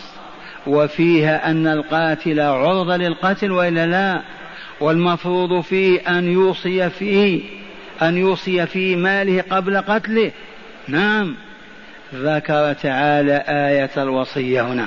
وفيها 0.66 1.50
أن 1.50 1.66
القاتل 1.66 2.40
عرض 2.40 2.90
للقتل 2.90 3.50
وإلا 3.50 3.86
لا؟ 3.86 4.22
والمفروض 4.80 5.60
فيه 5.60 6.00
أن 6.18 6.32
يوصي 6.32 6.90
فيه 6.90 7.42
أن 8.02 8.16
يوصي 8.16 8.66
في 8.66 8.96
ماله 8.96 9.44
قبل 9.50 9.76
قتله. 9.76 10.30
نعم. 10.88 11.36
ذكر 12.14 12.72
تعالى 12.72 13.44
آية 13.48 14.02
الوصية 14.02 14.62
هنا. 14.62 14.86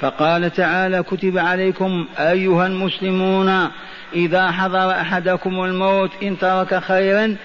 فقال 0.00 0.50
تعالى 0.50 1.02
كتب 1.02 1.38
عليكم 1.38 2.06
أيها 2.18 2.66
المسلمون 2.66 3.68
إذا 4.14 4.50
حضر 4.50 4.90
أحدكم 4.90 5.64
الموت 5.64 6.10
إن 6.22 6.38
ترك 6.38 6.78
خيرا 6.78 7.36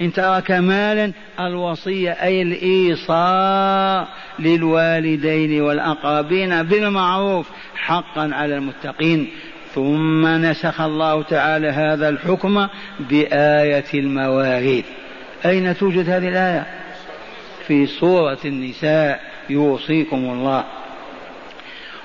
إن 0.00 0.12
ترك 0.12 0.50
مالا 0.50 1.12
الوصية 1.40 2.10
أي 2.10 2.42
الإيصاء 2.42 4.08
للوالدين 4.38 5.60
والأقربين 5.60 6.62
بالمعروف 6.62 7.50
حقا 7.76 8.30
على 8.32 8.56
المتقين. 8.56 9.30
ثم 9.74 10.26
نسخ 10.26 10.80
الله 10.80 11.22
تعالى 11.22 11.68
هذا 11.68 12.08
الحكم 12.08 12.68
بآية 13.00 13.84
المواريث. 13.94 14.84
أين 15.46 15.76
توجد 15.76 16.10
هذه 16.10 16.28
الآية؟ 16.28 16.66
في 17.66 17.86
سورة 17.86 18.38
النساء 18.44 19.20
يوصيكم 19.50 20.16
الله. 20.16 20.64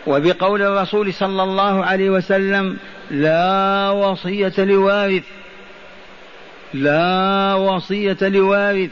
وبقول 0.07 0.61
الرسول 0.61 1.13
صلى 1.13 1.43
الله 1.43 1.85
عليه 1.85 2.09
وسلم 2.09 2.77
لا 3.11 3.89
وصية 3.89 4.53
لوارث 4.57 5.23
لا 6.73 7.53
وصية 7.53 8.17
لوارث. 8.21 8.91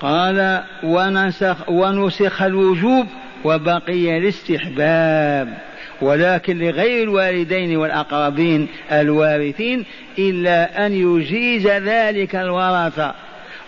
قال 0.00 0.62
ونسخ 0.82 1.68
ونسخ 1.68 2.42
الوجوب 2.42 3.06
وبقي 3.44 4.18
الاستحباب 4.18 5.58
ولكن 6.00 6.58
لغير 6.58 7.02
الوالدين 7.02 7.76
والأقربين 7.76 8.68
الوارثين 8.92 9.84
إلا 10.18 10.86
أن 10.86 10.92
يجيز 10.92 11.66
ذلك 11.66 12.36
الورثة 12.36 13.14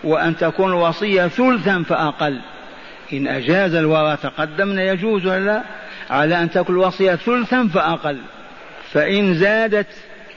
وأن 0.03 0.37
تكون 0.37 0.71
الوصية 0.71 1.27
ثلثا 1.27 1.83
فأقل. 1.83 2.39
إن 3.13 3.27
أجاز 3.27 3.75
الورثة 3.75 4.29
قدمنا 4.29 4.83
يجوز 4.83 5.25
ولا؟ 5.25 5.61
على 6.09 6.41
أن 6.41 6.49
تكون 6.49 6.75
الوصية 6.75 7.15
ثلثا 7.15 7.67
فأقل. 7.67 8.17
فإن 8.91 9.33
زادت 9.33 9.87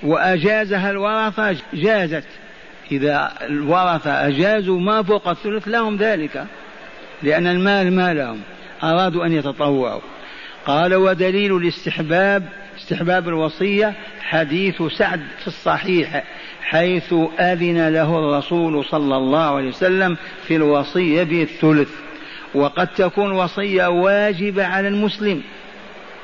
وأجازها 0.03 0.91
الورثة 0.91 1.57
جازت. 1.75 2.25
إذا 2.93 3.33
الورثة 3.43 4.11
أجازوا 4.11 4.81
ما 4.81 5.03
فوق 5.03 5.29
الثلث 5.29 5.69
لهم 5.69 5.97
ذلك 5.97 6.47
لأن 7.23 7.47
المال 7.47 7.93
ما 7.93 8.15
لهم 8.15 8.41
أرادوا 8.83 9.27
أن 9.27 9.33
يتطوعوا. 9.33 10.01
قال 10.67 10.95
ودليل 10.95 11.57
الاستحباب 11.57 12.49
استحباب 12.79 13.29
الوصية 13.29 13.95
حديث 14.21 14.83
سعد 14.83 15.21
في 15.41 15.47
الصحيح 15.47 16.25
حيث 16.63 17.15
أذن 17.39 17.89
له 17.89 18.19
الرسول 18.19 18.85
صلى 18.85 19.17
الله 19.17 19.57
عليه 19.57 19.69
وسلم 19.69 20.17
في 20.47 20.57
الوصية 20.57 21.23
بالثلث. 21.23 21.89
وقد 22.55 22.87
تكون 22.87 23.33
وصية 23.33 23.87
واجبة 23.87 24.67
على 24.67 24.89
المسلم 24.89 25.43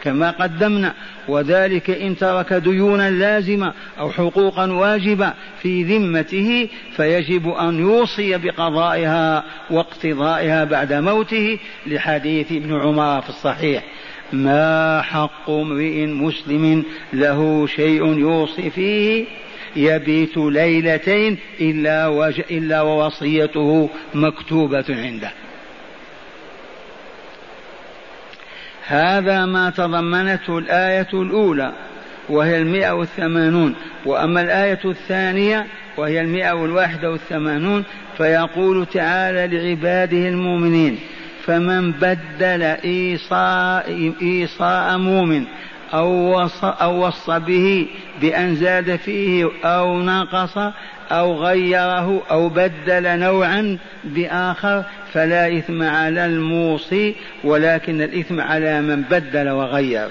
كما 0.06 0.30
قدمنا 0.30 0.94
وذلك 1.28 1.90
إن 1.90 2.16
ترك 2.16 2.52
ديونا 2.52 3.10
لازمة 3.10 3.72
أو 3.98 4.10
حقوقا 4.10 4.72
واجبة 4.72 5.32
في 5.62 5.82
ذمته 5.82 6.68
فيجب 6.96 7.48
أن 7.48 7.80
يوصي 7.80 8.38
بقضائها 8.38 9.44
واقتضائها 9.70 10.64
بعد 10.64 10.92
موته 10.92 11.58
لحديث 11.86 12.52
ابن 12.52 12.80
عمر 12.80 13.20
في 13.20 13.28
الصحيح. 13.28 13.84
ما 14.32 15.02
حق 15.02 15.50
امرئ 15.50 16.06
مسلم 16.06 16.84
له 17.12 17.66
شيء 17.66 18.18
يوصي 18.18 18.70
فيه 18.70 19.24
يبيت 19.76 20.36
ليلتين 20.36 21.38
إلا, 21.60 22.06
وج... 22.06 22.40
إلا 22.50 22.82
ووصيته 22.82 23.90
مكتوبة 24.14 24.84
عنده. 24.88 25.30
هذا 28.86 29.44
ما 29.46 29.70
تضمنته 29.70 30.58
الآية 30.58 31.08
الأولى 31.12 31.72
وهي 32.28 32.58
المئة 32.58 32.90
والثمانون. 32.90 33.74
وأما 34.06 34.40
الآية 34.40 34.80
الثانية 34.84 35.66
وهي 35.96 36.20
المئة 36.20 36.52
والواحدة 36.52 37.10
والثمانون 37.10 37.84
فيقول 38.16 38.86
تعالى 38.86 39.46
لعباده 39.46 40.28
المؤمنين 40.28 40.98
فمن 41.44 41.92
بدل 41.92 42.62
إيصاء, 42.62 44.12
إيصاء 44.22 44.98
مؤمن 44.98 45.44
أو 45.94 46.42
وصى, 46.42 46.74
أو 46.80 47.06
وصى 47.06 47.38
به 47.38 47.86
بأن 48.20 48.54
زاد 48.54 48.96
فيه 48.96 49.48
أو 49.64 50.02
نقص 50.02 50.58
أو 51.12 51.34
غيره 51.34 52.22
أو 52.30 52.48
بدل 52.48 53.18
نوعا 53.18 53.78
بآخر 54.04 54.84
فلا 55.12 55.58
إثم 55.58 55.82
على 55.82 56.26
الموصي 56.26 57.14
ولكن 57.44 58.02
الإثم 58.02 58.40
على 58.40 58.80
من 58.80 59.02
بدل 59.02 59.48
وغير. 59.48 60.08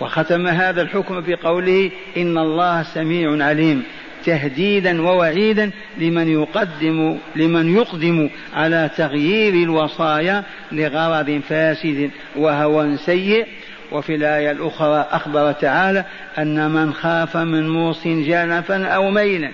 وختم 0.00 0.46
هذا 0.46 0.82
الحكم 0.82 1.20
بقوله 1.20 1.90
إن 2.16 2.38
الله 2.38 2.82
سميع 2.82 3.44
عليم 3.44 3.82
تهديدا 4.24 5.02
ووعيدا 5.02 5.70
لمن 5.98 6.28
يقدم 6.28 7.18
لمن 7.36 7.76
يقدم 7.76 8.30
على 8.54 8.90
تغيير 8.96 9.54
الوصايا 9.54 10.44
لغرض 10.72 11.40
فاسد 11.48 12.10
وهوى 12.36 12.96
سيء. 12.96 13.46
وفي 13.92 14.14
الآية 14.14 14.50
الأخرى 14.50 15.06
أخبر 15.10 15.52
تعالى 15.52 16.04
أن 16.38 16.70
من 16.70 16.92
خاف 16.92 17.36
من 17.36 17.68
موص 17.68 18.06
جانفا 18.06 18.86
أو 18.86 19.10
ميلا 19.10 19.50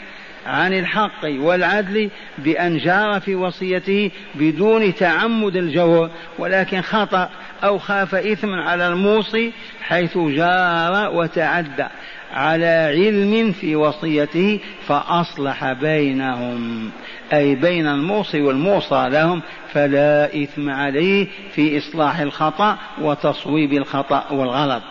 عن 0.46 0.72
الحق 0.72 1.24
والعدل 1.24 2.10
بأن 2.38 2.78
جار 2.78 3.20
في 3.20 3.34
وصيته 3.34 4.10
بدون 4.34 4.94
تعمد 4.94 5.56
الجور 5.56 6.10
ولكن 6.38 6.80
خطأ 6.80 7.30
أو 7.64 7.78
خاف 7.78 8.14
إثما 8.14 8.62
على 8.62 8.88
الموصي 8.88 9.52
حيث 9.82 10.18
جار 10.18 11.10
وتعدى. 11.14 11.86
على 12.32 12.94
علم 12.96 13.52
في 13.52 13.76
وصيته 13.76 14.60
فأصلح 14.86 15.72
بينهم 15.72 16.90
أي 17.32 17.54
بين 17.54 17.86
الموصي 17.86 18.40
والموصى 18.40 19.08
لهم 19.08 19.42
فلا 19.72 20.42
إثم 20.42 20.70
عليه 20.70 21.26
في 21.54 21.78
إصلاح 21.78 22.20
الخطأ 22.20 22.78
وتصويب 23.00 23.72
الخطأ 23.72 24.24
والغلط. 24.30 24.82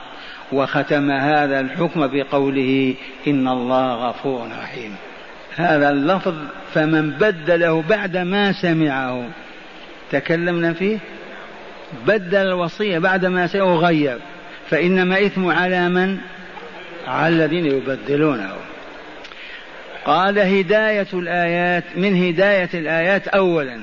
وختم 0.52 1.12
هذا 1.12 1.60
الحكم 1.60 2.08
بقوله 2.08 2.95
إن 3.28 3.47
الله 3.47 3.93
غفور 3.93 4.47
رحيم. 4.62 4.95
هذا 5.56 5.89
اللفظ 5.89 6.36
فمن 6.73 7.10
بدله 7.10 7.82
بعد 7.82 8.17
ما 8.17 8.52
سمعه. 8.52 9.30
تكلمنا 10.12 10.73
فيه؟ 10.73 10.97
بدل 12.08 12.38
الوصية 12.38 13.00
بعد 13.00 13.26
ما 13.26 13.47
سمعه 13.47 13.76
غير. 13.76 14.17
فإنما 14.69 15.26
إثم 15.26 15.50
على 15.50 15.89
من؟ 15.89 16.17
على 17.08 17.36
الذين 17.36 17.65
يبدلونه. 17.65 18.56
قال 20.06 20.39
هداية 20.39 21.08
الآيات 21.13 21.84
من 21.96 22.28
هداية 22.28 22.70
الآيات 22.74 23.28
أولا 23.28 23.80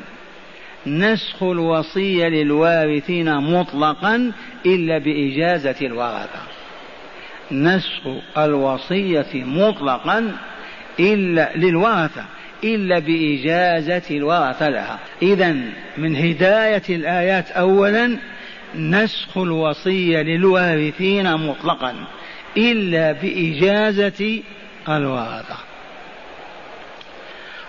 نسخ 0.87 1.43
الوصية 1.43 2.29
للوارثين 2.29 3.35
مطلقا 3.35 4.33
إلا 4.67 4.99
بإجازة 4.99 5.77
الورثة. 5.83 6.43
نسخ 7.53 8.01
الوصية 8.39 9.27
مطلقا 9.35 10.33
إلا 11.01 11.57
للورثة 11.57 12.25
إلا 12.65 12.99
بإجازة 12.99 14.03
الورثة 14.11 14.69
لها. 14.69 14.99
إذا 15.23 15.57
من 15.99 16.17
هداية 16.17 16.83
الآيات 16.89 17.51
أولا 17.51 18.19
نسخ 18.75 19.39
الوصية 19.39 20.23
للوارثين 20.23 21.37
مطلقا. 21.37 21.95
إلا 22.57 23.13
بإجازة 23.13 24.43
الورثة. 24.89 25.57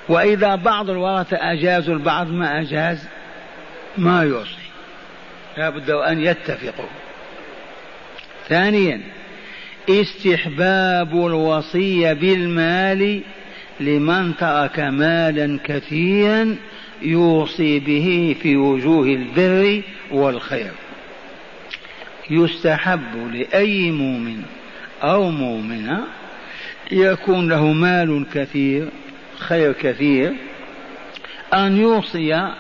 وإذا 0.10 0.56
بعض 0.56 0.90
الورثة 0.90 1.38
أجازوا 1.38 1.94
البعض 1.94 2.28
ما 2.32 2.62
أجاز 2.62 3.08
ما 3.98 4.24
يوصي 4.24 4.66
لابد 5.58 5.90
أن 5.90 6.22
يتفقوا. 6.22 6.90
ثانيا 8.48 9.02
استحباب 9.90 11.12
الوصية 11.26 12.14
بالمال 12.14 13.22
لمن 13.80 14.38
ترك 14.38 14.80
مالا 14.80 15.60
كثيرا 15.64 16.56
يوصي 17.02 17.80
به 17.80 18.36
في 18.42 18.58
وجوه 18.58 19.06
البر 19.06 19.82
والخير. 20.12 20.72
يستحب 22.30 23.32
لأي 23.34 23.92
مؤمن 23.92 24.44
أو 25.04 25.30
مؤمنة 25.30 26.04
يكون 26.92 27.50
له 27.50 27.66
مال 27.66 28.26
كثير 28.34 28.90
خير 29.40 29.72
كثير 29.72 30.34
أن 31.54 31.78
يوصي 31.78 32.52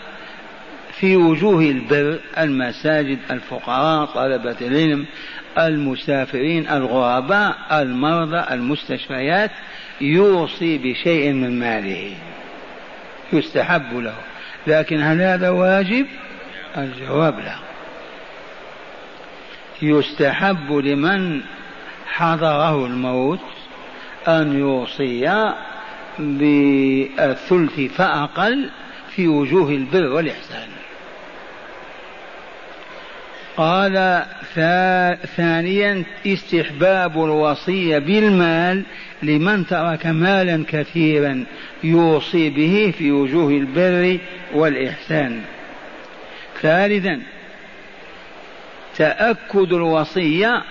في 1.00 1.16
وجوه 1.16 1.62
البر 1.62 2.20
المساجد 2.38 3.20
الفقراء 3.32 4.06
طلبة 4.06 4.56
العلم 4.62 5.06
المسافرين 5.58 6.68
الغرباء 6.68 7.56
المرضى 7.72 8.54
المستشفيات 8.54 9.52
يوصي 10.02 10.78
بشيء 10.78 11.34
من 11.34 11.60
ماله. 11.60 12.16
يستحب 13.34 13.98
له. 13.98 14.16
لكن 14.68 15.02
هل 15.02 15.22
هذا 15.22 15.50
واجب؟ 15.50 16.06
الجواب 16.78 17.40
لا. 17.40 17.56
يستحب 19.82 20.72
لمن 20.72 21.42
حضره 22.06 22.86
الموت 22.86 23.40
أن 24.28 24.60
يوصي 24.60 25.54
بالثلث 26.20 27.80
فأقل 27.80 28.70
في 29.10 29.28
وجوه 29.28 29.70
البر 29.70 30.06
والإحسان. 30.06 30.68
قال 33.58 34.24
ثانيا 35.36 36.04
استحباب 36.28 37.24
الوصية 37.24 37.98
بالمال 37.98 38.84
لمن 39.24 39.68
ترك 39.68 40.06
مالا 40.06 40.64
كثيرا 40.68 41.46
يوصي 41.84 42.50
به 42.50 42.94
في 42.98 43.12
وجوه 43.12 43.50
البر 43.50 44.20
والإحسان. 44.54 45.42
ثالثا 46.62 47.22
تأكد 48.98 49.74
الوصية 49.74 50.64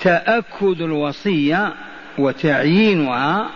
تأكد 0.00 0.80
الوصية 0.80 1.74
وتعيينها 2.18 3.48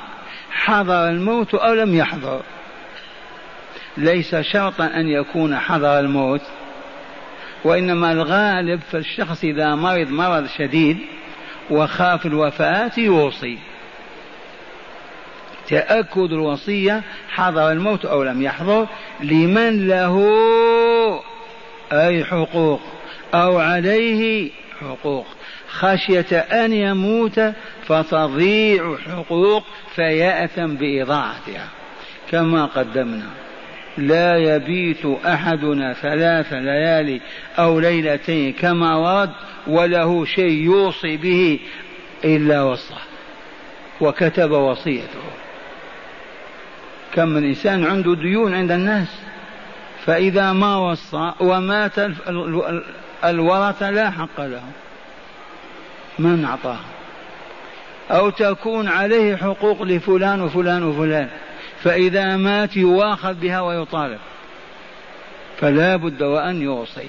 حضر 0.50 1.08
الموت 1.08 1.54
أو 1.54 1.74
لم 1.74 1.94
يحضر. 1.94 2.42
ليس 3.96 4.36
شرطا 4.36 4.84
أن 4.84 5.08
يكون 5.08 5.56
حضر 5.56 5.98
الموت 5.98 6.40
وإنما 7.64 8.12
الغالب 8.12 8.80
في 8.90 8.96
الشخص 8.96 9.44
إذا 9.44 9.74
مرض 9.74 10.10
مرض 10.10 10.46
شديد 10.46 10.98
وخاف 11.70 12.26
الوفاة 12.26 12.92
يوصي. 12.98 13.58
تأكد 15.68 16.32
الوصية 16.32 17.02
حضر 17.28 17.72
الموت 17.72 18.04
أو 18.04 18.22
لم 18.22 18.42
يحضر 18.42 18.86
لمن 19.20 19.88
له 19.88 20.22
أي 21.92 22.24
حقوق 22.24 22.80
أو 23.34 23.58
عليه 23.58 24.50
حقوق. 24.80 25.26
خشية 25.72 26.38
أن 26.38 26.72
يموت 26.72 27.40
فتضيع 27.86 28.96
حقوق 28.96 29.64
فيأثم 29.94 30.74
بإضاعتها. 30.74 31.68
كما 32.30 32.66
قدمنا 32.66 33.26
لا 33.98 34.36
يبيت 34.36 35.06
أحدنا 35.26 35.92
ثلاث 35.92 36.52
ليالي 36.52 37.20
أو 37.58 37.80
ليلتين 37.80 38.52
كما 38.52 38.96
ورد 38.96 39.30
وله 39.66 40.24
شيء 40.24 40.62
يوصي 40.62 41.16
به 41.16 41.60
إلا 42.24 42.62
وصى 42.62 42.94
وكتب 44.00 44.50
وصيته. 44.50 45.24
كم 47.14 47.28
من 47.28 47.44
إنسان 47.44 47.84
عنده 47.84 48.14
ديون 48.14 48.54
عند 48.54 48.70
الناس 48.70 49.08
فإذا 50.04 50.52
ما 50.52 50.76
وصى 50.76 51.32
ومات 51.40 51.92
الورثة 53.24 53.90
لا 53.90 54.10
حق 54.10 54.40
له. 54.40 54.62
من 56.18 56.44
أعطاه؟ 56.44 56.78
أو 58.10 58.30
تكون 58.30 58.88
عليه 58.88 59.36
حقوق 59.36 59.82
لفلان 59.82 60.40
وفلان 60.40 60.82
وفلان 60.82 61.28
فإذا 61.82 62.36
مات 62.36 62.76
يواخذ 62.76 63.34
بها 63.34 63.60
ويطالب. 63.60 64.18
فلا 65.60 65.96
بد 65.96 66.22
وأن 66.22 66.62
يوصي 66.62 67.08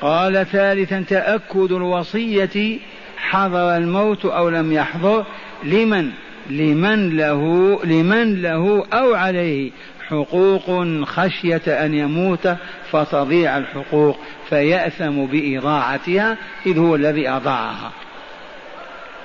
قال 0.00 0.46
ثالثا 0.46 1.04
تأكد 1.08 1.72
الوصية 1.72 2.78
حضر 3.16 3.76
الموت 3.76 4.24
أو 4.24 4.48
لم 4.48 4.72
يحضر 4.72 5.24
لمن؟ 5.64 6.10
لمن 6.50 7.16
له 7.16 7.44
لمن 7.84 8.42
له 8.42 8.86
أو 8.92 9.14
عليه. 9.14 9.70
حقوق 10.10 10.84
خشية 11.04 11.84
أن 11.84 11.94
يموت 11.94 12.48
فتضيع 12.90 13.58
الحقوق 13.58 14.18
فيأثم 14.48 15.26
بإضاعتها 15.26 16.36
إذ 16.66 16.78
هو 16.78 16.94
الذي 16.94 17.28
أضاعها. 17.28 17.92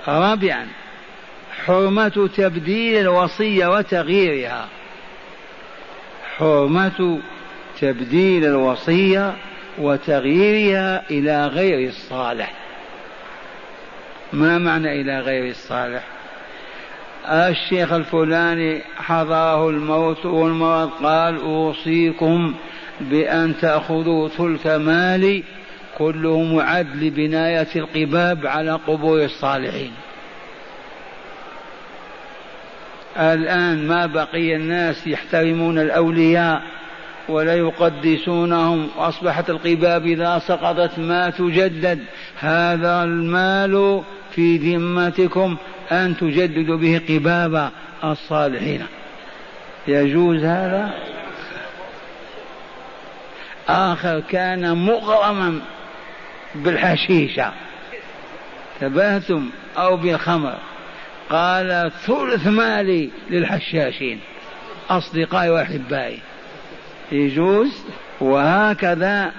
رابعا 0.08 0.68
حرمة 1.66 2.30
تبديل 2.36 3.02
الوصية 3.02 3.68
وتغييرها. 3.68 4.68
حرمة 6.38 7.20
تبديل 7.80 8.46
الوصية 8.46 9.36
وتغييرها 9.78 11.10
إلى 11.10 11.48
غير 11.48 11.88
الصالح. 11.88 12.54
ما 14.34 14.58
معنى 14.58 15.02
إلى 15.02 15.20
غير 15.20 15.50
الصالح؟ 15.50 16.15
الشيخ 17.30 17.94
الفلاني 17.94 18.82
حضره 18.98 19.70
الموت 19.70 20.26
والمرض 20.26 20.90
قال 21.04 21.42
أوصيكم 21.42 22.54
بأن 23.02 23.54
تأخذوا 23.62 24.28
ثلث 24.28 24.68
مالي 24.68 25.44
كله 25.98 26.44
معد 26.44 26.96
لبناية 26.96 27.68
القباب 27.76 28.48
على 28.48 28.72
قبور 28.72 29.24
الصالحين. 29.24 29.92
الآن 33.18 33.88
ما 33.88 34.06
بقي 34.06 34.56
الناس 34.56 35.08
يحترمون 35.08 35.80
الأولياء 35.80 36.62
ولا 37.30 37.56
يقدسونهم 37.56 38.88
وأصبحت 38.98 39.50
القباب 39.50 40.06
إذا 40.06 40.40
سقطت 40.40 41.00
ما 41.00 41.30
تجدد. 41.30 42.00
هذا 42.40 43.04
المال 43.04 44.04
في 44.32 44.58
ذمتكم 44.58 45.58
أن 45.92 46.18
تجددوا 46.18 46.78
به 46.78 47.02
قباب 47.10 47.72
الصالحين. 48.04 48.86
يجوز 49.88 50.44
هذا؟ 50.44 50.94
آخر 53.70 54.20
كان 54.20 54.78
مغرما 54.78 55.62
بالحشيشة. 56.56 57.52
تبهتم 58.82 59.50
أو 59.78 59.98
بالخمر. 59.98 60.56
قال 61.30 61.92
ثلث 62.06 62.48
مالي 62.48 63.10
للحشاشين. 63.30 64.20
أصدقائي 64.90 65.50
وأحبائي. 65.50 66.20
يجوز؟ 67.12 67.86
وهكذا 68.22 69.32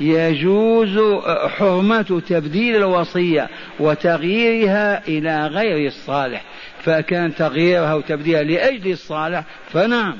يجوز 0.00 1.22
حرمة 1.58 2.22
تبديل 2.28 2.76
الوصية 2.76 3.48
وتغييرها 3.80 5.08
إلى 5.08 5.46
غير 5.46 5.86
الصالح. 5.86 6.42
فكان 6.82 7.34
تغييرها 7.34 7.94
وتبديلها 7.94 8.42
لأجل 8.42 8.92
الصالح 8.92 9.44
فنعم. 9.72 10.18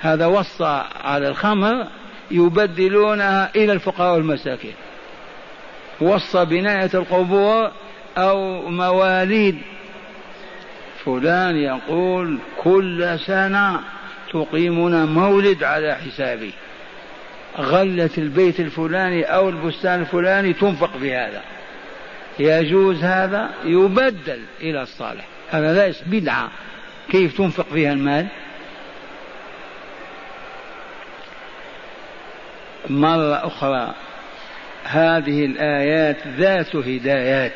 هذا 0.00 0.26
وصى 0.26 0.84
على 1.04 1.28
الخمر 1.28 1.86
يبدلونها 2.30 3.50
إلى 3.56 3.72
الفقراء 3.72 4.14
والمساكين. 4.14 4.74
وصى 6.00 6.44
بناية 6.44 6.90
القبور 6.94 7.70
أو 8.18 8.70
مواليد. 8.70 9.58
فلان 11.04 11.56
يقول 11.56 12.38
كل 12.62 13.18
سنة 13.26 13.80
تقيمون 14.32 15.04
مولد 15.04 15.64
على 15.64 15.94
حسابي. 15.94 16.52
غلة 17.58 18.10
البيت 18.18 18.60
الفلاني 18.60 19.22
أو 19.22 19.48
البستان 19.48 20.00
الفلاني 20.00 20.52
تنفق 20.52 20.96
بهذا 20.96 21.42
يجوز 22.38 23.04
هذا 23.04 23.50
يبدل 23.64 24.40
إلى 24.60 24.82
الصالح. 24.82 25.26
هذا 25.50 25.86
ليس 25.86 26.02
بدعة. 26.06 26.50
كيف 27.10 27.38
تنفق 27.38 27.66
فيها 27.72 27.92
المال؟ 27.92 28.26
مرة 32.90 33.46
أخرى 33.46 33.94
هذه 34.84 35.44
الآيات 35.44 36.16
ذات 36.26 36.76
هدايات. 36.76 37.52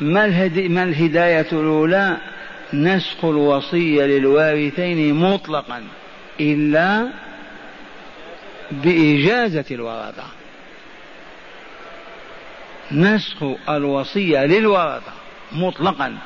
ما, 0.00 0.24
الهدي 0.24 0.68
ما 0.68 0.82
الهداية 0.82 1.46
الأولى؟ 1.52 2.16
نسخ 2.74 3.24
الوصية 3.24 4.04
للوارثين 4.04 5.14
مطلقا 5.14 5.82
إلا 6.40 7.08
بإجازة 8.82 9.64
الورثة 9.70 10.24
نسخ 12.92 13.44
الوصية 13.68 14.44
للورثة 14.44 15.12
مطلقا. 15.52 16.16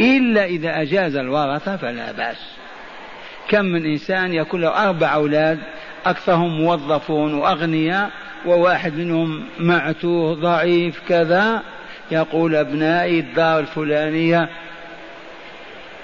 إلا 0.00 0.44
إذا 0.44 0.82
أجاز 0.82 1.16
الورثة 1.16 1.76
فلا 1.76 2.12
بأس. 2.12 2.56
كم 3.48 3.64
من 3.64 3.86
إنسان 3.86 4.34
يكون 4.34 4.60
له 4.60 4.68
أربع 4.68 5.14
أولاد 5.14 5.58
أكثرهم 6.06 6.60
موظفون 6.60 7.34
وأغنياء 7.34 8.10
وواحد 8.46 8.94
منهم 8.94 9.44
معتوه 9.58 10.34
ضعيف 10.34 11.00
كذا. 11.08 11.62
يقول 12.10 12.54
أبنائي 12.56 13.20
الدار 13.20 13.60
الفلانية 13.60 14.48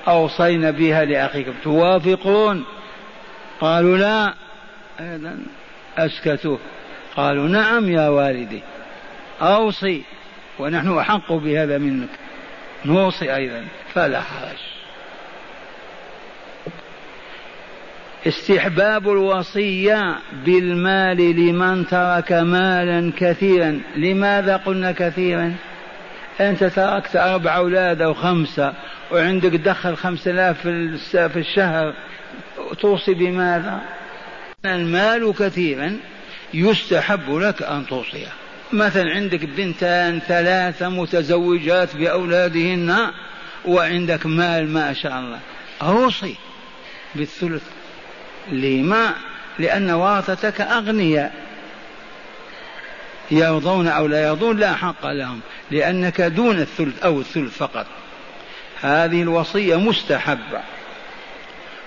أوصينا 0.09 0.71
بها 0.71 1.05
لأخيكم. 1.05 1.53
توافقون؟ 1.65 2.65
قالوا 3.61 3.97
لا. 3.97 4.35
أسكتوه. 5.99 6.59
قالوا 7.17 7.49
نعم 7.49 7.89
يا 7.89 8.09
والدي. 8.09 8.63
أوصي. 9.43 10.03
ونحن 10.59 10.99
أحق 10.99 11.33
بهذا 11.33 11.79
منك. 11.79 12.09
نوصي 12.85 13.35
أيضا. 13.35 13.65
فلا 13.95 14.21
حرج. 14.21 14.59
استحباب 18.27 19.09
الوصية 19.09 20.17
بالمال 20.45 21.17
لمن 21.17 21.87
ترك 21.87 22.33
مالا 22.33 23.13
كثيرا. 23.19 23.81
لماذا 23.97 24.57
قلنا 24.57 24.93
كثيرا؟ 24.93 25.55
أنت 26.41 26.65
تركت 26.65 27.17
أربع 27.17 27.57
أولاد 27.57 28.03
أو 28.03 28.15
خمسة 28.15 28.75
وعندك 29.13 29.51
دخل 29.51 29.97
خمسة 29.97 30.31
آلاف 30.31 30.61
في 31.13 31.37
الشهر 31.37 31.95
توصي 32.81 33.15
بماذا؟ 33.15 33.81
المال 34.67 35.35
كثيرا 35.39 35.97
يستحب 36.55 37.35
لك 37.35 37.63
أن 37.63 37.87
توصيه. 37.87 38.33
مثلا 38.73 39.11
عندك 39.11 39.45
بنتان 39.45 40.21
ثلاثة 40.29 40.89
متزوجات 40.89 41.97
بأولادهن 41.97 43.11
وعندك 43.65 44.27
مال 44.27 44.69
ما 44.69 44.93
شاء 44.93 45.13
الله. 45.13 45.39
أوصي 45.83 46.35
بالثلث. 47.15 47.63
لما؟ 48.53 49.15
لأن 49.59 49.91
ورثتك 49.91 50.61
أغنياء. 50.61 51.33
يرضون 53.31 53.89
أو 53.89 54.07
لا 54.07 54.27
يرضون 54.27 54.57
لا 54.59 54.75
حق 54.75 55.07
لهم 55.07 55.41
لأنك 55.71 56.21
دون 56.21 56.59
الثلث 56.61 57.03
أو 57.03 57.21
الثلث 57.21 57.57
فقط. 57.57 57.87
هذه 58.81 59.23
الوصية 59.23 59.77
مستحبة. 59.77 60.61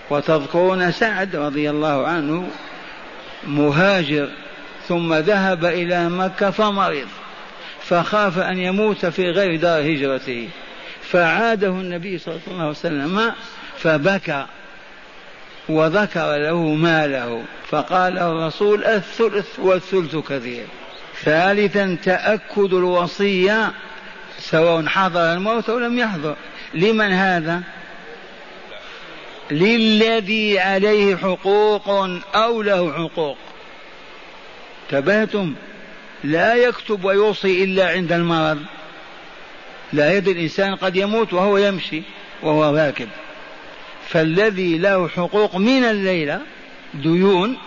وتذكرون 0.09 0.91
سعد 0.91 1.35
رضي 1.35 1.69
الله 1.69 2.07
عنه 2.07 2.49
مهاجر 3.47 4.29
ثم 4.87 5.13
ذهب 5.13 5.65
إلى 5.65 6.09
مكة 6.09 6.51
فمرض 6.51 7.07
فخاف 7.81 8.39
أن 8.39 8.57
يموت 8.57 9.05
في 9.05 9.31
غير 9.31 9.59
دار 9.59 9.81
هجرته. 9.81 10.49
فعاده 11.01 11.67
النبي 11.67 12.17
صلى 12.17 12.39
الله 12.47 12.59
عليه 12.59 12.69
وسلم 12.69 13.31
فبكى 13.77 14.45
وذكر 15.69 16.35
له 16.35 16.63
ماله 16.63 17.43
فقال 17.69 18.19
الرسول 18.19 18.83
الثلث 18.83 19.59
والثلث 19.59 20.15
كثير. 20.15 20.65
ثالثا 21.23 21.97
تأكد 22.03 22.73
الوصية 22.73 23.71
سواء 24.39 24.85
حضر 24.85 25.33
الموت 25.33 25.69
أو 25.69 25.79
لم 25.79 25.99
يحضر. 25.99 26.35
لمن 26.73 27.11
هذا؟ 27.11 27.63
للذي 29.51 30.59
عليه 30.59 31.15
حقوق 31.15 31.89
أو 32.35 32.61
له 32.61 32.93
حقوق. 32.93 33.37
تبهتم. 34.89 35.53
لا 36.23 36.55
يكتب 36.55 37.03
ويوصي 37.05 37.63
إلا 37.63 37.89
عند 37.89 38.11
المرض. 38.11 38.59
لا 39.93 40.17
يدري 40.17 40.31
الإنسان 40.31 40.75
قد 40.75 40.95
يموت 40.95 41.33
وهو 41.33 41.57
يمشي 41.57 42.01
وهو 42.43 42.77
راكب. 42.77 43.07
فالذي 44.07 44.77
له 44.77 45.07
حقوق 45.07 45.55
من 45.55 45.83
الليلة 45.83 46.41
ديون 46.93 47.57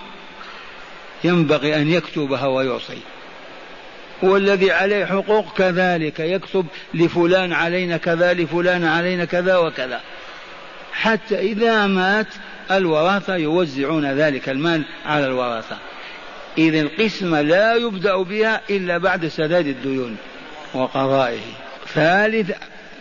ينبغي 1.25 1.77
أن 1.77 1.89
يكتبها 1.89 2.47
ويوصي. 2.47 2.99
والذي 4.23 4.71
عليه 4.71 5.05
حقوق 5.05 5.55
كذلك. 5.57 6.21
يكتب 6.21 6.67
لفلان 6.95 7.53
علينا 7.53 7.97
كذا 7.97 8.33
لفلان 8.33 8.85
علينا 8.85 9.25
كذا 9.25 9.57
وكذا. 9.57 10.01
حتى 10.97 11.39
إذا 11.39 11.87
مات 11.87 12.27
الوراثة 12.71 13.37
يوزعون 13.37 14.07
ذلك 14.07 14.49
المال 14.49 14.85
على 15.07 15.27
الورثة 15.27 15.77
إذا 16.59 16.81
القسمة 16.81 17.41
لا 17.41 17.75
يبدأ 17.75 18.17
بها 18.17 18.61
إلا 18.71 18.99
بعد 18.99 19.27
سداد 19.27 19.67
الديون 19.67 20.17
وقضائه. 20.75 21.41
ثالث 21.95 22.51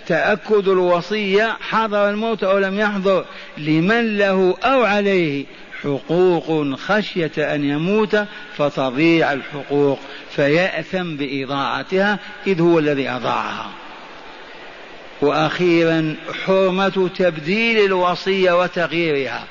تأكد 0.08 0.68
الوصية 0.68 1.58
حضر 1.62 2.10
الموت 2.10 2.44
أو 2.44 2.58
لم 2.58 2.80
يحضر 2.80 3.26
لمن 3.58 4.18
له 4.18 4.56
أو 4.64 4.84
عليه 4.84 5.46
حقوق 5.84 6.76
خشية 6.76 7.32
أن 7.38 7.64
يموت 7.64 8.18
فتضيع 8.58 9.34
الحقوق 9.34 10.00
فيأثم 10.36 11.16
بإضاعتها 11.16 12.20
إذ 12.48 12.62
هو 12.62 12.80
الذي 12.80 13.10
أضاعها. 13.10 13.85
وأخيرا 15.22 16.16
حرمة 16.46 17.10
تبديل 17.18 17.86
الوصية 17.86 18.62
وتغييرها 18.62 19.44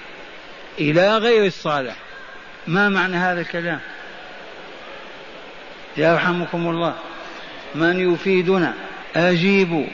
إلى 0.79 1.19
غير 1.19 1.47
الصالح. 1.47 1.97
ما 2.67 2.89
معنى 2.89 3.17
هذا 3.17 3.41
الكلام؟ 3.41 3.81
يرحمكم 5.97 6.69
الله. 6.69 6.95
من 7.75 8.15
يفيدنا؟ 8.15 8.75
أجيبوا 9.17 9.87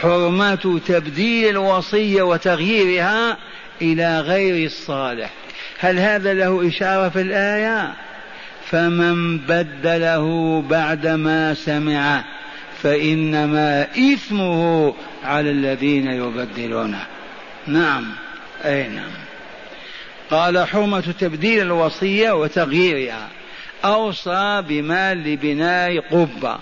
حرمة 0.00 0.80
تبديل 0.86 1.48
الوصية 1.48 2.22
وتغييرها 2.22 3.36
إلى 3.82 4.20
غير 4.20 4.66
الصالح. 4.66 5.30
هل 5.78 5.98
هذا 5.98 6.34
له 6.34 6.68
إشارة 6.68 7.08
في 7.08 7.20
الآية؟ 7.20 7.92
فمن 8.70 9.38
بدله 9.38 10.62
بعدما 10.68 11.54
سمعه. 11.54 12.24
فإنما 12.82 13.82
إثمه 13.82 14.94
على 15.24 15.50
الذين 15.50 16.06
يبدلونه. 16.06 17.06
نعم. 17.66 18.12
أي 18.64 18.88
نعم. 18.88 19.10
قال 20.30 20.66
حرمة 20.66 21.14
تبديل 21.20 21.62
الوصية 21.62 22.30
وتغييرها. 22.30 23.28
أوصى 23.84 24.62
بمال 24.68 25.32
لبناء 25.32 26.00
قبة. 26.00 26.58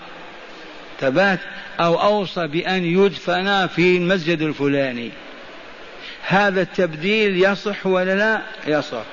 تبات 0.99 1.39
أو 1.79 2.01
أوصى 2.01 2.47
بأن 2.47 2.83
يدفن 2.83 3.67
في 3.67 3.97
المسجد 3.97 4.41
الفلاني. 4.41 5.11
هذا 6.27 6.61
التبديل 6.61 7.43
يصح 7.43 7.85
ولا 7.85 8.15
لا؟ 8.15 8.41
يصح. 8.67 9.03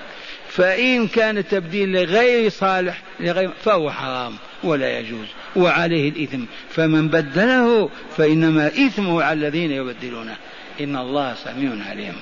فإن 0.57 1.09
كان 1.09 1.38
التبديل 1.38 1.93
لغير 1.93 2.51
صالح 2.51 3.03
لغير 3.21 3.51
فهو 3.64 3.90
حرام 3.90 4.35
ولا 4.64 4.99
يجوز 4.99 5.27
وعليه 5.57 6.09
الإثم. 6.09 6.45
فمن 6.71 7.09
بدله 7.09 7.90
فإنما 8.17 8.67
إثمه 8.67 9.23
على 9.23 9.47
الذين 9.47 9.71
يبدلونه. 9.71 10.37
إن 10.81 10.97
الله 10.97 11.35
سميع 11.35 11.87
عليم. 11.90 12.14